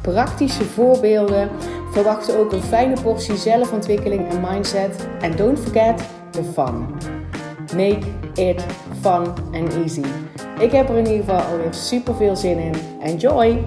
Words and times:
praktische 0.00 0.64
voorbeelden. 0.64 1.50
Verwacht 1.92 2.36
ook 2.36 2.52
een 2.52 2.62
fijne 2.62 3.00
portie 3.02 3.36
zelfontwikkeling 3.36 4.28
en 4.28 4.40
mindset. 4.40 5.08
En 5.20 5.36
don't 5.36 5.58
forget 5.58 6.02
the 6.30 6.42
fun. 6.42 6.86
Make 7.76 8.06
it 8.34 8.64
fun 9.00 9.26
and 9.52 9.74
easy. 9.74 10.04
Ik 10.58 10.72
heb 10.72 10.88
er 10.88 10.96
in 10.96 11.06
ieder 11.06 11.24
geval 11.24 11.40
alweer 11.40 11.74
super 11.74 12.14
veel 12.14 12.36
zin 12.36 12.58
in. 12.58 12.74
Enjoy! 13.00 13.64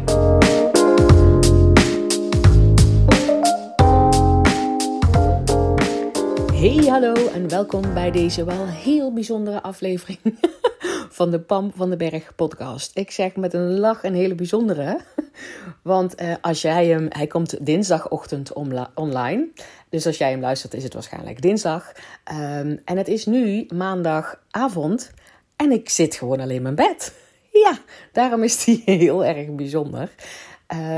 Hey, 6.54 6.86
hallo 6.88 7.14
en 7.34 7.50
welkom 7.50 7.82
bij 7.94 8.12
deze 8.12 8.44
wel 8.44 8.66
heel 8.68 9.14
bijzondere 9.14 9.62
aflevering 9.62 10.20
van 11.14 11.32
de 11.32 11.40
Pam 11.40 11.72
van 11.76 11.90
den 11.90 11.98
Berg 11.98 12.36
podcast. 12.36 12.98
Ik 12.98 13.12
zeg 13.12 13.36
met 13.36 13.54
een 13.54 13.80
lach 13.80 14.04
een 14.04 14.14
hele 14.14 14.36
bijzondere, 14.36 15.00
want 15.82 16.22
uh, 16.22 16.34
als 16.42 16.62
jij 16.62 16.88
hem, 16.88 17.08
hij 17.10 17.28
komt 17.28 17.66
dinsdagochtend 17.66 18.54
online, 18.94 19.48
dus 19.90 20.06
als 20.06 20.18
jij 20.18 20.32
hem 20.32 20.40
luistert 20.40 20.74
is 20.74 20.84
het 20.84 20.94
waarschijnlijk 20.94 21.42
dinsdag. 21.42 21.92
Um, 22.32 22.82
en 22.86 22.98
het 22.98 23.08
is 23.08 23.26
nu 23.26 23.66
maandagavond 23.74 25.12
en 25.56 25.72
ik 25.72 25.90
zit 25.90 26.16
gewoon 26.16 26.40
alleen 26.40 26.56
in 26.56 26.62
mijn 26.62 26.76
bed. 26.76 27.14
Ja, 27.64 27.78
daarom 28.12 28.44
is 28.44 28.64
die 28.64 28.82
heel 29.00 29.26
erg 29.26 29.56
bijzonder. 29.56 30.10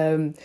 Um, 0.10 0.36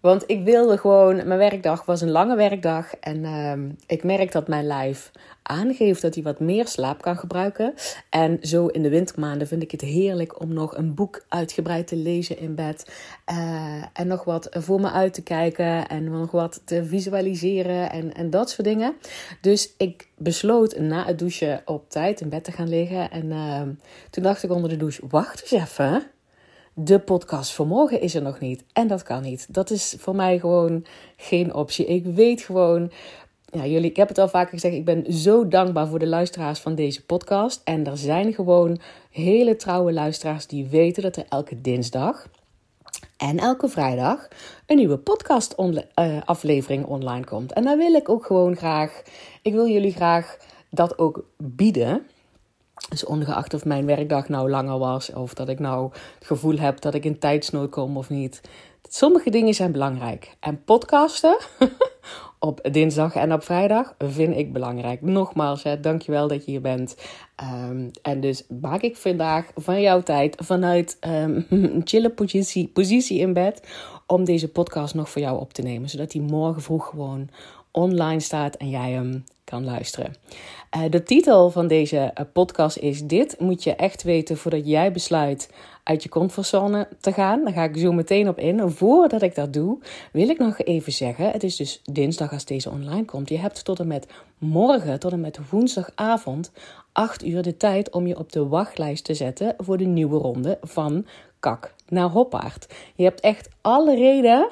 want 0.00 0.24
ik 0.26 0.44
wilde 0.44 0.78
gewoon, 0.78 1.16
mijn 1.16 1.38
werkdag 1.38 1.84
was 1.84 2.00
een 2.00 2.10
lange 2.10 2.36
werkdag. 2.36 2.96
En 2.96 3.24
uh, 3.24 3.74
ik 3.86 4.04
merk 4.04 4.32
dat 4.32 4.48
mijn 4.48 4.66
lijf 4.66 5.10
aangeeft 5.46 6.02
dat 6.02 6.14
hij 6.14 6.22
wat 6.22 6.40
meer 6.40 6.66
slaap 6.66 7.02
kan 7.02 7.16
gebruiken. 7.16 7.74
En 8.10 8.38
zo 8.42 8.66
in 8.66 8.82
de 8.82 8.88
wintermaanden 8.88 9.46
vind 9.46 9.62
ik 9.62 9.70
het 9.70 9.80
heerlijk 9.80 10.40
om 10.40 10.52
nog 10.52 10.76
een 10.76 10.94
boek 10.94 11.24
uitgebreid 11.28 11.86
te 11.86 11.96
lezen 11.96 12.38
in 12.38 12.54
bed. 12.54 12.90
Uh, 13.32 13.82
en 13.92 14.06
nog 14.06 14.24
wat 14.24 14.48
voor 14.50 14.80
me 14.80 14.90
uit 14.90 15.14
te 15.14 15.22
kijken. 15.22 15.88
En 15.88 16.04
nog 16.04 16.30
wat 16.30 16.62
te 16.64 16.84
visualiseren 16.84 17.90
en, 17.90 18.14
en 18.14 18.30
dat 18.30 18.50
soort 18.50 18.66
dingen. 18.66 18.94
Dus 19.40 19.74
ik 19.76 20.08
besloot 20.16 20.78
na 20.78 21.04
het 21.04 21.18
douchen 21.18 21.62
op 21.64 21.90
tijd 21.90 22.20
in 22.20 22.28
bed 22.28 22.44
te 22.44 22.52
gaan 22.52 22.68
liggen. 22.68 23.10
En 23.10 23.26
uh, 23.26 23.62
toen 24.10 24.22
dacht 24.22 24.42
ik 24.42 24.50
onder 24.50 24.70
de 24.70 24.76
douche: 24.76 25.02
wacht 25.08 25.42
eens 25.42 25.62
even 25.62 26.02
de 26.78 26.98
podcast 26.98 27.52
voor 27.52 27.66
morgen 27.66 28.00
is 28.00 28.14
er 28.14 28.22
nog 28.22 28.40
niet. 28.40 28.64
En 28.72 28.86
dat 28.86 29.02
kan 29.02 29.22
niet. 29.22 29.54
Dat 29.54 29.70
is 29.70 29.94
voor 29.98 30.14
mij 30.14 30.38
gewoon 30.38 30.86
geen 31.16 31.54
optie. 31.54 31.86
Ik 31.86 32.04
weet 32.04 32.42
gewoon. 32.42 32.90
Ja, 33.46 33.66
jullie, 33.66 33.90
ik 33.90 33.96
heb 33.96 34.08
het 34.08 34.18
al 34.18 34.28
vaker 34.28 34.52
gezegd. 34.52 34.74
Ik 34.74 34.84
ben 34.84 35.12
zo 35.12 35.48
dankbaar 35.48 35.88
voor 35.88 35.98
de 35.98 36.06
luisteraars 36.06 36.58
van 36.58 36.74
deze 36.74 37.04
podcast. 37.04 37.60
En 37.64 37.86
er 37.86 37.96
zijn 37.96 38.32
gewoon 38.32 38.80
hele 39.10 39.56
trouwe 39.56 39.92
luisteraars 39.92 40.46
die 40.46 40.66
weten 40.66 41.02
dat 41.02 41.16
er 41.16 41.24
elke 41.28 41.60
dinsdag 41.60 42.26
en 43.16 43.38
elke 43.38 43.68
vrijdag 43.68 44.28
een 44.66 44.76
nieuwe 44.76 44.98
podcast 44.98 45.54
uh, 45.58 45.82
aflevering 46.24 46.84
online 46.84 47.24
komt. 47.24 47.52
En 47.52 47.62
daar 47.62 47.76
wil 47.76 47.94
ik 47.94 48.08
ook 48.08 48.26
gewoon 48.26 48.56
graag. 48.56 49.02
Ik 49.42 49.52
wil 49.52 49.68
jullie 49.68 49.92
graag 49.92 50.36
dat 50.70 50.98
ook 50.98 51.24
bieden. 51.36 52.06
Dus 52.88 53.04
ongeacht 53.04 53.54
of 53.54 53.64
mijn 53.64 53.86
werkdag 53.86 54.28
nou 54.28 54.50
langer 54.50 54.78
was 54.78 55.12
of 55.12 55.34
dat 55.34 55.48
ik 55.48 55.58
nou 55.58 55.90
het 56.18 56.26
gevoel 56.26 56.58
heb 56.58 56.80
dat 56.80 56.94
ik 56.94 57.04
in 57.04 57.18
tijdsnood 57.18 57.70
kom 57.70 57.96
of 57.96 58.08
niet. 58.08 58.40
Sommige 58.88 59.30
dingen 59.30 59.54
zijn 59.54 59.72
belangrijk. 59.72 60.36
En 60.40 60.64
podcasten 60.64 61.36
op 62.38 62.68
dinsdag 62.72 63.14
en 63.14 63.32
op 63.32 63.44
vrijdag 63.44 63.94
vind 63.98 64.36
ik 64.36 64.52
belangrijk. 64.52 65.02
Nogmaals, 65.02 65.62
hè, 65.62 65.80
dankjewel 65.80 66.28
dat 66.28 66.44
je 66.44 66.50
hier 66.50 66.60
bent. 66.60 66.96
Um, 67.68 67.90
en 68.02 68.20
dus 68.20 68.46
maak 68.60 68.80
ik 68.80 68.96
vandaag 68.96 69.50
van 69.54 69.80
jouw 69.80 70.02
tijd 70.02 70.36
vanuit 70.44 70.96
um, 71.00 71.46
een 71.50 71.80
chille 71.84 72.10
positie, 72.10 72.68
positie 72.68 73.18
in 73.18 73.32
bed 73.32 73.68
om 74.06 74.24
deze 74.24 74.48
podcast 74.48 74.94
nog 74.94 75.10
voor 75.10 75.22
jou 75.22 75.40
op 75.40 75.52
te 75.52 75.62
nemen. 75.62 75.88
Zodat 75.88 76.10
die 76.10 76.22
morgen 76.22 76.62
vroeg 76.62 76.86
gewoon 76.86 77.28
online 77.76 78.20
staat 78.20 78.56
en 78.56 78.70
jij 78.70 78.90
hem 78.90 79.24
kan 79.44 79.64
luisteren. 79.64 80.14
Uh, 80.76 80.90
de 80.90 81.02
titel 81.02 81.50
van 81.50 81.66
deze 81.66 81.96
uh, 81.96 82.26
podcast 82.32 82.76
is: 82.76 83.02
Dit 83.02 83.40
moet 83.40 83.64
je 83.64 83.74
echt 83.74 84.02
weten 84.02 84.36
voordat 84.36 84.66
jij 84.66 84.92
besluit 84.92 85.50
uit 85.82 86.02
je 86.02 86.08
comfortzone 86.08 86.88
te 87.00 87.12
gaan. 87.12 87.44
Daar 87.44 87.52
ga 87.52 87.62
ik 87.62 87.76
zo 87.76 87.92
meteen 87.92 88.28
op 88.28 88.38
in. 88.38 88.70
Voordat 88.70 89.22
ik 89.22 89.34
dat 89.34 89.52
doe, 89.52 89.78
wil 90.12 90.28
ik 90.28 90.38
nog 90.38 90.58
even 90.58 90.92
zeggen: 90.92 91.30
Het 91.30 91.42
is 91.42 91.56
dus 91.56 91.80
dinsdag 91.84 92.32
als 92.32 92.44
deze 92.44 92.70
online 92.70 93.04
komt. 93.04 93.28
Je 93.28 93.38
hebt 93.38 93.64
tot 93.64 93.80
en 93.80 93.86
met 93.86 94.06
morgen, 94.38 94.98
tot 94.98 95.12
en 95.12 95.20
met 95.20 95.38
woensdagavond, 95.50 96.52
8 96.92 97.26
uur 97.26 97.42
de 97.42 97.56
tijd 97.56 97.90
om 97.90 98.06
je 98.06 98.18
op 98.18 98.32
de 98.32 98.46
wachtlijst 98.46 99.04
te 99.04 99.14
zetten 99.14 99.54
voor 99.58 99.76
de 99.76 99.84
nieuwe 99.84 100.18
ronde 100.18 100.58
van 100.62 101.06
Kak 101.40 101.74
naar 101.88 102.08
Hoppaard. 102.08 102.66
Je 102.94 103.04
hebt 103.04 103.20
echt 103.20 103.48
alle 103.60 103.94
reden 103.94 104.48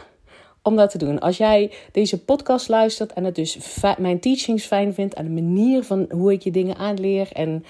om 0.65 0.77
dat 0.77 0.91
te 0.91 0.99
doen. 0.99 1.21
Als 1.21 1.37
jij 1.37 1.73
deze 1.93 2.25
podcast 2.25 2.69
luistert 2.69 3.13
en 3.13 3.25
het 3.25 3.35
dus 3.35 3.59
mijn 3.99 4.21
teachings 4.21 4.65
fijn 4.65 4.95
vindt 4.95 5.15
en 5.15 5.25
de 5.25 5.43
manier 5.43 5.83
van 5.83 6.07
hoe 6.11 6.33
ik 6.33 6.43
je 6.43 6.51
dingen 6.51 6.77
aanleer 6.77 7.29
en, 7.33 7.65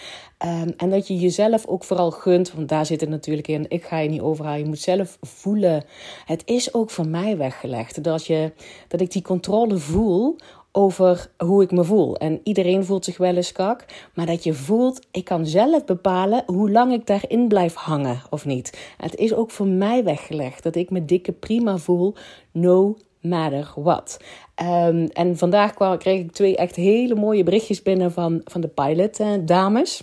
um, 0.45 0.75
en 0.77 0.91
dat 0.91 1.09
je 1.09 1.17
jezelf 1.17 1.67
ook 1.67 1.85
vooral 1.85 2.11
gunt, 2.11 2.53
want 2.53 2.69
daar 2.69 2.87
zit 2.87 3.01
het 3.01 3.11
natuurlijk 3.11 3.49
in. 3.49 3.67
Ik 3.69 3.85
ga 3.85 3.99
je 3.99 4.09
niet 4.09 4.21
overhalen, 4.21 4.61
je 4.61 4.67
moet 4.67 4.79
zelf 4.79 5.19
voelen. 5.21 5.85
Het 6.25 6.43
is 6.45 6.75
ook 6.75 6.91
voor 6.91 7.07
mij 7.07 7.37
weggelegd 7.37 8.05
dat, 8.05 8.27
je, 8.27 8.53
dat 8.89 9.01
ik 9.01 9.13
die 9.13 9.23
controle 9.23 9.77
voel 9.77 10.37
over 10.77 11.31
hoe 11.39 11.63
ik 11.63 11.71
me 11.71 11.85
voel. 11.85 12.17
En 12.17 12.41
iedereen 12.43 12.85
voelt 12.85 13.05
zich 13.05 13.17
wel 13.17 13.37
eens 13.37 13.53
kak, 13.53 13.85
maar 14.15 14.27
dat 14.27 14.45
je 14.45 14.55
voelt, 14.55 15.07
ik 15.11 15.25
kan 15.25 15.47
zelf 15.47 15.85
bepalen 15.85 16.43
hoe 16.47 16.71
lang 16.71 16.93
ik 16.93 17.07
daarin 17.07 17.49
blijf 17.49 17.75
hangen 17.75 18.23
of 18.31 18.45
niet. 18.45 18.95
Het 18.97 19.15
is 19.15 19.35
ook 19.35 19.51
voor 19.51 19.67
mij 19.67 20.05
weggelegd 20.05 20.63
dat 20.63 20.75
ik 20.75 20.91
me 20.91 21.05
dikke 21.05 21.33
prima 21.33 21.77
voel, 21.77 22.15
no 22.51 22.97
matter 23.21 23.73
what. 23.75 24.21
Um, 24.63 25.07
en 25.07 25.37
vandaag 25.37 25.75
kreeg 25.99 26.21
ik 26.21 26.33
twee 26.33 26.57
echt 26.57 26.77
hele 26.77 27.15
mooie 27.15 27.43
berichtjes 27.43 27.83
binnen 27.83 28.13
van, 28.13 28.41
van 28.45 28.61
de 28.61 28.69
pilot 28.69 29.21
uh, 29.21 29.29
dames. 29.41 30.03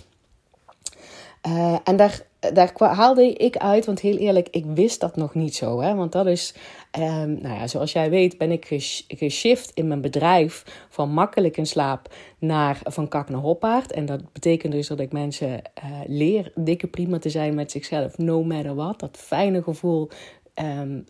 Uh, 1.46 1.76
en 1.84 1.96
daar 1.96 2.22
daar 2.52 2.72
haalde 2.76 3.32
ik 3.32 3.56
uit, 3.56 3.86
want 3.86 4.00
heel 4.00 4.16
eerlijk, 4.16 4.48
ik 4.50 4.64
wist 4.66 5.00
dat 5.00 5.16
nog 5.16 5.34
niet 5.34 5.54
zo. 5.54 5.80
Hè? 5.80 5.94
Want 5.94 6.12
dat 6.12 6.26
is, 6.26 6.54
um, 6.98 7.38
nou 7.42 7.54
ja, 7.54 7.66
zoals 7.66 7.92
jij 7.92 8.10
weet, 8.10 8.38
ben 8.38 8.50
ik 8.50 8.66
geshift 9.08 9.70
in 9.74 9.86
mijn 9.86 10.00
bedrijf 10.00 10.86
van 10.88 11.10
makkelijk 11.10 11.56
in 11.56 11.66
slaap 11.66 12.14
naar 12.38 12.80
van 12.84 13.08
kak 13.08 13.28
naar 13.28 13.40
hoppaard. 13.40 13.92
En 13.92 14.06
dat 14.06 14.32
betekent 14.32 14.72
dus 14.72 14.86
dat 14.86 15.00
ik 15.00 15.12
mensen 15.12 15.48
uh, 15.48 16.00
leer 16.06 16.52
dikke 16.54 16.86
prima 16.86 17.18
te 17.18 17.30
zijn 17.30 17.54
met 17.54 17.70
zichzelf, 17.70 18.18
no 18.18 18.42
matter 18.42 18.74
what. 18.74 19.00
Dat 19.00 19.16
fijne 19.16 19.62
gevoel. 19.62 20.08
Um, 20.54 21.04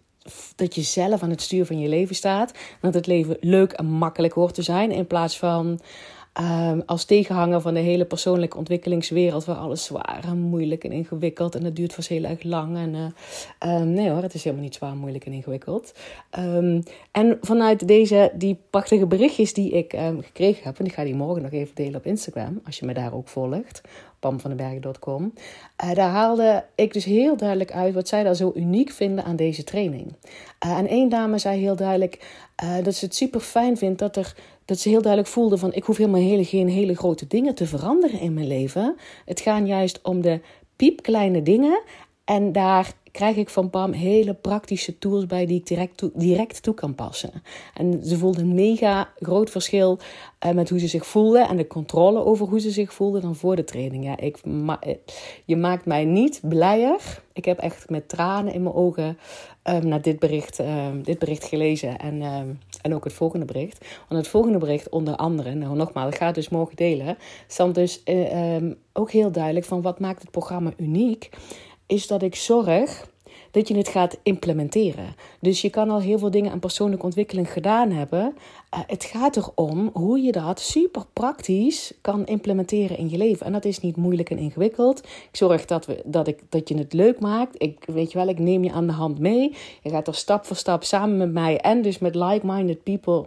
dat 0.56 0.74
je 0.74 0.82
zelf 0.82 1.22
aan 1.22 1.30
het 1.30 1.42
stuur 1.42 1.66
van 1.66 1.78
je 1.78 1.88
leven 1.88 2.14
staat. 2.14 2.52
Dat 2.80 2.94
het 2.94 3.06
leven 3.06 3.36
leuk 3.40 3.72
en 3.72 3.86
makkelijk 3.86 4.32
hoort 4.32 4.54
te 4.54 4.62
zijn. 4.62 4.90
In 4.90 5.06
plaats 5.06 5.38
van 5.38 5.80
Um, 6.40 6.82
als 6.86 7.04
tegenhanger 7.04 7.60
van 7.60 7.74
de 7.74 7.80
hele 7.80 8.04
persoonlijke 8.04 8.56
ontwikkelingswereld, 8.56 9.44
waar 9.44 9.56
alles 9.56 9.84
zwaar 9.84 10.24
en 10.24 10.38
moeilijk 10.38 10.84
en 10.84 10.92
ingewikkeld 10.92 11.54
en 11.54 11.64
het 11.64 11.76
duurt 11.76 11.92
vast 11.92 12.08
heel 12.08 12.24
erg 12.24 12.42
lang. 12.42 12.76
En 12.76 12.94
uh, 12.94 13.80
um, 13.80 13.88
nee 13.88 14.10
hoor, 14.10 14.22
het 14.22 14.34
is 14.34 14.44
helemaal 14.44 14.64
niet 14.64 14.74
zwaar, 14.74 14.96
moeilijk 14.96 15.26
en 15.26 15.32
ingewikkeld. 15.32 15.94
Um, 16.38 16.82
en 17.10 17.38
vanuit 17.40 17.88
deze, 17.88 18.32
die 18.34 18.58
prachtige 18.70 19.06
berichtjes 19.06 19.52
die 19.52 19.70
ik 19.70 19.94
gekregen 20.20 20.64
heb, 20.64 20.78
en 20.78 20.84
ik 20.84 20.92
ga 20.92 21.04
die 21.04 21.14
morgen 21.14 21.42
nog 21.42 21.52
even 21.52 21.74
delen 21.74 21.96
op 21.96 22.06
Instagram, 22.06 22.60
als 22.66 22.78
je 22.78 22.86
me 22.86 22.94
daar 22.94 23.14
ook 23.14 23.28
volgt, 23.28 23.80
pamvandenberg.com. 24.22 25.32
Uh, 25.84 25.94
daar 25.94 26.10
haalde 26.10 26.64
ik 26.74 26.92
dus 26.92 27.04
heel 27.04 27.36
duidelijk 27.36 27.72
uit 27.72 27.94
wat 27.94 28.08
zij 28.08 28.22
daar 28.22 28.34
zo 28.34 28.52
uniek 28.54 28.90
vinden 28.90 29.24
aan 29.24 29.36
deze 29.36 29.64
training. 29.64 30.16
Uh, 30.66 30.78
en 30.78 30.86
één 30.86 31.08
dame 31.08 31.38
zei 31.38 31.60
heel 31.60 31.76
duidelijk 31.76 32.42
uh, 32.64 32.84
dat 32.84 32.94
ze 32.94 33.04
het 33.04 33.14
super 33.14 33.40
fijn 33.40 33.76
vindt 33.76 33.98
dat 33.98 34.16
er 34.16 34.34
dat 34.64 34.78
ze 34.78 34.88
heel 34.88 35.02
duidelijk 35.02 35.32
voelde 35.32 35.58
van 35.58 35.72
ik 35.72 35.84
hoef 35.84 35.96
helemaal 35.96 36.20
hele, 36.20 36.44
geen 36.44 36.68
hele 36.68 36.96
grote 36.96 37.26
dingen 37.26 37.54
te 37.54 37.66
veranderen 37.66 38.20
in 38.20 38.34
mijn 38.34 38.46
leven. 38.46 38.96
Het 39.24 39.40
gaat 39.40 39.66
juist 39.66 40.02
om 40.02 40.20
de 40.20 40.40
piepkleine 40.76 41.42
dingen 41.42 41.80
en 42.24 42.52
daar 42.52 42.92
krijg 43.12 43.36
ik 43.36 43.48
van 43.48 43.70
Pam 43.70 43.92
hele 43.92 44.34
praktische 44.34 44.98
tools 44.98 45.26
bij 45.26 45.46
die 45.46 45.58
ik 45.58 45.66
direct 45.66 45.96
toe, 45.96 46.10
direct 46.14 46.62
toe 46.62 46.74
kan 46.74 46.94
passen. 46.94 47.30
En 47.74 48.04
ze 48.04 48.18
voelde 48.18 48.40
een 48.40 48.54
mega 48.54 49.12
groot 49.18 49.50
verschil 49.50 49.98
uh, 50.46 50.52
met 50.52 50.70
hoe 50.70 50.78
ze 50.78 50.86
zich 50.86 51.06
voelde 51.06 51.46
en 51.46 51.56
de 51.56 51.66
controle 51.66 52.24
over 52.24 52.46
hoe 52.46 52.60
ze 52.60 52.70
zich 52.70 52.92
voelde 52.92 53.20
dan 53.20 53.36
voor 53.36 53.56
de 53.56 53.64
training. 53.64 54.04
Ja, 54.04 54.16
ik, 54.16 54.44
ma 54.44 54.80
je 55.44 55.56
maakt 55.56 55.86
mij 55.86 56.04
niet 56.04 56.40
blijer. 56.42 57.22
Ik 57.32 57.44
heb 57.44 57.58
echt 57.58 57.90
met 57.90 58.08
tranen 58.08 58.54
in 58.54 58.62
mijn 58.62 58.74
ogen 58.74 59.18
um, 59.64 59.88
naar 59.88 60.02
dit 60.02 60.18
bericht, 60.18 60.58
um, 60.58 61.02
dit 61.02 61.18
bericht 61.18 61.44
gelezen 61.44 61.98
en, 61.98 62.22
um, 62.22 62.58
en 62.82 62.94
ook 62.94 63.04
het 63.04 63.12
volgende 63.12 63.46
bericht. 63.46 63.86
Want 64.08 64.20
het 64.20 64.28
volgende 64.28 64.58
bericht 64.58 64.88
onder 64.88 65.16
andere, 65.16 65.54
nou 65.54 65.76
nogmaals, 65.76 66.12
ik 66.12 66.18
ga 66.18 66.26
het 66.26 66.34
dus 66.34 66.48
morgen 66.48 66.76
delen, 66.76 67.16
stond 67.46 67.74
dus 67.74 68.02
uh, 68.04 68.56
ook 68.92 69.10
heel 69.10 69.32
duidelijk 69.32 69.66
van 69.66 69.82
wat 69.82 70.00
maakt 70.00 70.22
het 70.22 70.30
programma 70.30 70.72
uniek, 70.76 71.30
is 71.92 72.06
dat 72.06 72.22
ik 72.22 72.34
zorg 72.34 73.10
dat 73.50 73.68
je 73.68 73.76
het 73.76 73.88
gaat 73.88 74.18
implementeren. 74.22 75.14
Dus 75.40 75.60
je 75.60 75.70
kan 75.70 75.90
al 75.90 76.00
heel 76.00 76.18
veel 76.18 76.30
dingen 76.30 76.52
aan 76.52 76.58
persoonlijke 76.58 77.04
ontwikkeling 77.04 77.52
gedaan 77.52 77.90
hebben. 77.90 78.34
Uh, 78.74 78.80
het 78.86 79.04
gaat 79.04 79.36
erom 79.36 79.90
hoe 79.92 80.20
je 80.20 80.32
dat 80.32 80.60
super 80.60 81.04
praktisch 81.12 81.92
kan 82.00 82.26
implementeren 82.26 82.98
in 82.98 83.10
je 83.10 83.16
leven. 83.16 83.46
En 83.46 83.52
dat 83.52 83.64
is 83.64 83.80
niet 83.80 83.96
moeilijk 83.96 84.30
en 84.30 84.38
ingewikkeld. 84.38 84.98
Ik 84.98 85.36
zorg 85.36 85.64
dat, 85.64 85.86
we, 85.86 86.02
dat, 86.04 86.28
ik, 86.28 86.40
dat 86.48 86.68
je 86.68 86.76
het 86.76 86.92
leuk 86.92 87.20
maakt. 87.20 87.62
Ik 87.62 87.84
weet 87.86 88.12
je 88.12 88.18
wel, 88.18 88.28
ik 88.28 88.38
neem 88.38 88.64
je 88.64 88.72
aan 88.72 88.86
de 88.86 88.92
hand 88.92 89.18
mee. 89.18 89.56
Je 89.82 89.90
gaat 89.90 90.06
er 90.06 90.14
stap 90.14 90.44
voor 90.44 90.56
stap 90.56 90.84
samen 90.84 91.16
met 91.16 91.32
mij 91.32 91.60
en 91.60 91.82
dus 91.82 91.98
met 91.98 92.14
like-minded 92.14 92.82
people 92.82 93.26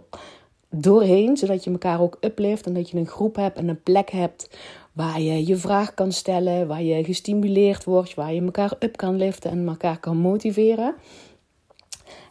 doorheen, 0.70 1.36
zodat 1.36 1.64
je 1.64 1.70
elkaar 1.70 2.00
ook 2.00 2.16
uplift 2.20 2.66
en 2.66 2.74
dat 2.74 2.90
je 2.90 2.96
een 2.96 3.06
groep 3.06 3.36
hebt 3.36 3.58
en 3.58 3.68
een 3.68 3.82
plek 3.82 4.10
hebt 4.10 4.48
waar 4.96 5.20
je 5.20 5.46
je 5.46 5.56
vraag 5.56 5.94
kan 5.94 6.12
stellen, 6.12 6.66
waar 6.66 6.82
je 6.82 7.04
gestimuleerd 7.04 7.84
wordt, 7.84 8.14
waar 8.14 8.34
je 8.34 8.40
elkaar 8.40 8.72
up 8.78 8.96
kan 8.96 9.16
liften 9.16 9.50
en 9.50 9.68
elkaar 9.68 10.00
kan 10.00 10.16
motiveren. 10.16 10.94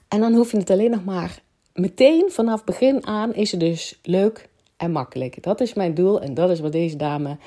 En 0.07 0.19
dan 0.19 0.33
hoef 0.33 0.51
je 0.51 0.57
het 0.57 0.69
alleen 0.69 0.91
nog 0.91 1.03
maar 1.03 1.41
meteen 1.73 2.31
vanaf 2.31 2.63
begin 2.63 3.07
aan 3.07 3.33
is 3.33 3.51
het 3.51 3.59
dus 3.59 3.99
leuk 4.03 4.49
en 4.77 4.91
makkelijk. 4.91 5.43
Dat 5.43 5.61
is 5.61 5.73
mijn 5.73 5.93
doel 5.93 6.21
en 6.21 6.33
dat 6.33 6.49
is 6.49 6.59
wat 6.59 6.71
deze 6.71 6.95
dame 6.95 7.37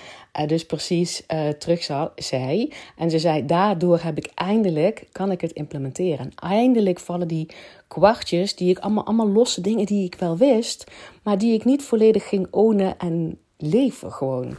uh, 0.40 0.46
dus 0.46 0.66
precies 0.66 1.22
uh, 1.28 1.48
terug 1.48 2.10
zei. 2.14 2.72
En 2.96 3.10
ze 3.10 3.18
zei, 3.18 3.46
daardoor 3.46 3.98
heb 4.02 4.16
ik 4.16 4.30
eindelijk, 4.34 5.06
kan 5.12 5.30
ik 5.30 5.40
het 5.40 5.52
implementeren. 5.52 6.18
En 6.18 6.32
eindelijk 6.34 6.98
vallen 6.98 7.28
die 7.28 7.48
kwartjes, 7.88 8.56
die 8.56 8.70
ik 8.70 8.78
allemaal, 8.78 9.04
allemaal 9.04 9.28
losse 9.28 9.60
dingen 9.60 9.86
die 9.86 10.04
ik 10.04 10.14
wel 10.14 10.36
wist, 10.36 10.90
maar 11.22 11.38
die 11.38 11.54
ik 11.54 11.64
niet 11.64 11.82
volledig 11.82 12.28
ging 12.28 12.46
ownen 12.50 12.98
en 12.98 13.38
leven 13.56 14.12
gewoon. 14.12 14.56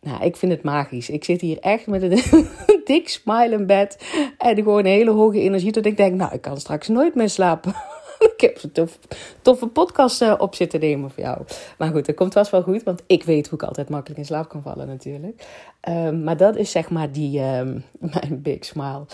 Nou, 0.00 0.24
ik 0.24 0.36
vind 0.36 0.52
het 0.52 0.62
magisch. 0.62 1.10
Ik 1.10 1.24
zit 1.24 1.40
hier 1.40 1.58
echt 1.58 1.86
met 1.86 2.02
een 2.02 2.46
dik 2.84 3.08
smile 3.08 3.50
in 3.50 3.66
bed. 3.66 3.98
En 4.38 4.56
gewoon 4.56 4.78
een 4.78 4.86
hele 4.86 5.10
hoge 5.10 5.40
energie. 5.40 5.72
Dat 5.72 5.86
ik 5.86 5.96
denk, 5.96 6.14
nou, 6.14 6.34
ik 6.34 6.40
kan 6.40 6.56
straks 6.60 6.88
nooit 6.88 7.14
meer 7.14 7.30
slapen. 7.30 7.74
ik 8.34 8.40
heb 8.40 8.62
een 8.62 8.72
tof, 8.72 8.98
toffe 9.42 9.66
podcast 9.66 10.22
uh, 10.22 10.34
op 10.38 10.54
zitten 10.54 10.80
nemen 10.80 11.10
voor 11.10 11.22
jou. 11.22 11.42
Maar 11.78 11.90
goed, 11.90 12.06
dat 12.06 12.14
komt 12.14 12.32
vast 12.32 12.50
wel 12.50 12.62
goed. 12.62 12.82
Want 12.82 13.02
ik 13.06 13.24
weet 13.24 13.48
hoe 13.48 13.58
ik 13.58 13.66
altijd 13.66 13.88
makkelijk 13.88 14.20
in 14.20 14.26
slaap 14.26 14.48
kan 14.48 14.62
vallen 14.62 14.86
natuurlijk. 14.86 15.46
Um, 15.88 16.24
maar 16.24 16.36
dat 16.36 16.56
is 16.56 16.70
zeg 16.70 16.90
maar 16.90 17.12
die, 17.12 17.40
um, 17.40 17.84
mijn 18.14 18.42
big 18.42 18.64
smile. 18.64 19.04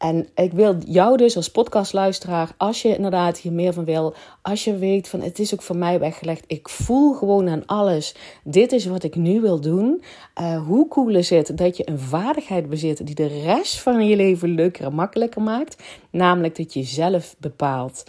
En 0.00 0.28
ik 0.34 0.52
wil 0.52 0.76
jou 0.86 1.16
dus 1.16 1.36
als 1.36 1.50
podcastluisteraar, 1.50 2.54
als 2.56 2.82
je 2.82 2.96
inderdaad 2.96 3.38
hier 3.38 3.52
meer 3.52 3.72
van 3.72 3.84
wil, 3.84 4.14
als 4.42 4.64
je 4.64 4.76
weet 4.76 5.08
van 5.08 5.20
het 5.20 5.38
is 5.38 5.54
ook 5.54 5.62
voor 5.62 5.76
mij 5.76 5.98
weggelegd, 5.98 6.44
ik 6.46 6.68
voel 6.68 7.14
gewoon 7.14 7.48
aan 7.48 7.66
alles, 7.66 8.14
dit 8.44 8.72
is 8.72 8.86
wat 8.86 9.02
ik 9.02 9.14
nu 9.14 9.40
wil 9.40 9.60
doen. 9.60 10.02
Uh, 10.40 10.66
hoe 10.66 10.88
cool 10.88 11.14
is 11.14 11.30
het 11.30 11.58
dat 11.58 11.76
je 11.76 11.88
een 11.88 11.98
vaardigheid 11.98 12.68
bezit 12.68 13.06
die 13.06 13.14
de 13.14 13.26
rest 13.26 13.80
van 13.80 14.06
je 14.06 14.16
leven 14.16 14.54
leuker 14.54 14.84
en 14.84 14.94
makkelijker 14.94 15.42
maakt? 15.42 15.82
Namelijk 16.10 16.56
dat 16.56 16.74
je 16.74 16.82
zelf 16.82 17.36
bepaalt 17.38 18.04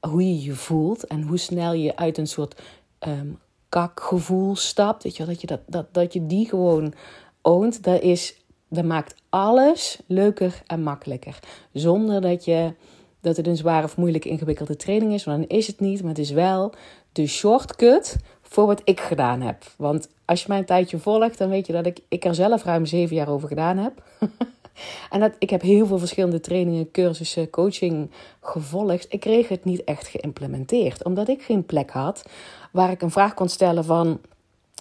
hoe 0.00 0.22
je 0.22 0.42
je 0.42 0.54
voelt 0.54 1.06
en 1.06 1.22
hoe 1.22 1.38
snel 1.38 1.72
je 1.72 1.96
uit 1.96 2.18
een 2.18 2.26
soort 2.26 2.60
um, 3.08 3.38
kakgevoel 3.68 4.56
stapt. 4.56 5.02
Weet 5.02 5.16
je, 5.16 5.24
dat, 5.24 5.40
je 5.40 5.46
dat, 5.46 5.60
dat, 5.66 5.94
dat 5.94 6.12
je 6.12 6.26
die 6.26 6.48
gewoon 6.48 6.94
oont, 7.42 7.82
dat 7.82 8.02
is 8.02 8.36
dat 8.68 8.84
maakt 8.84 9.21
alles 9.32 9.98
leuker 10.06 10.62
en 10.66 10.82
makkelijker. 10.82 11.38
Zonder 11.72 12.20
dat, 12.20 12.44
je, 12.44 12.72
dat 13.20 13.36
het 13.36 13.46
een 13.46 13.56
zware 13.56 13.84
of 13.84 13.96
moeilijke 13.96 14.28
ingewikkelde 14.28 14.76
training 14.76 15.12
is. 15.12 15.24
Want 15.24 15.38
dan 15.38 15.58
is 15.58 15.66
het 15.66 15.80
niet. 15.80 16.00
Maar 16.00 16.10
het 16.10 16.18
is 16.18 16.30
wel 16.30 16.74
de 17.12 17.26
shortcut 17.26 18.16
voor 18.42 18.66
wat 18.66 18.80
ik 18.84 19.00
gedaan 19.00 19.40
heb. 19.40 19.64
Want 19.76 20.08
als 20.24 20.40
je 20.40 20.46
mij 20.48 20.58
een 20.58 20.64
tijdje 20.64 20.98
volgt, 20.98 21.38
dan 21.38 21.48
weet 21.48 21.66
je 21.66 21.72
dat 21.72 21.86
ik, 21.86 22.00
ik 22.08 22.24
er 22.24 22.34
zelf 22.34 22.64
ruim 22.64 22.86
zeven 22.86 23.16
jaar 23.16 23.28
over 23.28 23.48
gedaan 23.48 23.76
heb. 23.76 24.02
en 25.10 25.20
dat, 25.20 25.32
ik 25.38 25.50
heb 25.50 25.62
heel 25.62 25.86
veel 25.86 25.98
verschillende 25.98 26.40
trainingen, 26.40 26.90
cursussen, 26.90 27.50
coaching 27.50 28.10
gevolgd. 28.40 29.06
Ik 29.08 29.20
kreeg 29.20 29.48
het 29.48 29.64
niet 29.64 29.84
echt 29.84 30.08
geïmplementeerd. 30.08 31.04
Omdat 31.04 31.28
ik 31.28 31.42
geen 31.42 31.66
plek 31.66 31.90
had 31.90 32.24
waar 32.72 32.90
ik 32.90 33.02
een 33.02 33.10
vraag 33.10 33.34
kon 33.34 33.48
stellen 33.48 33.84
van 33.84 34.20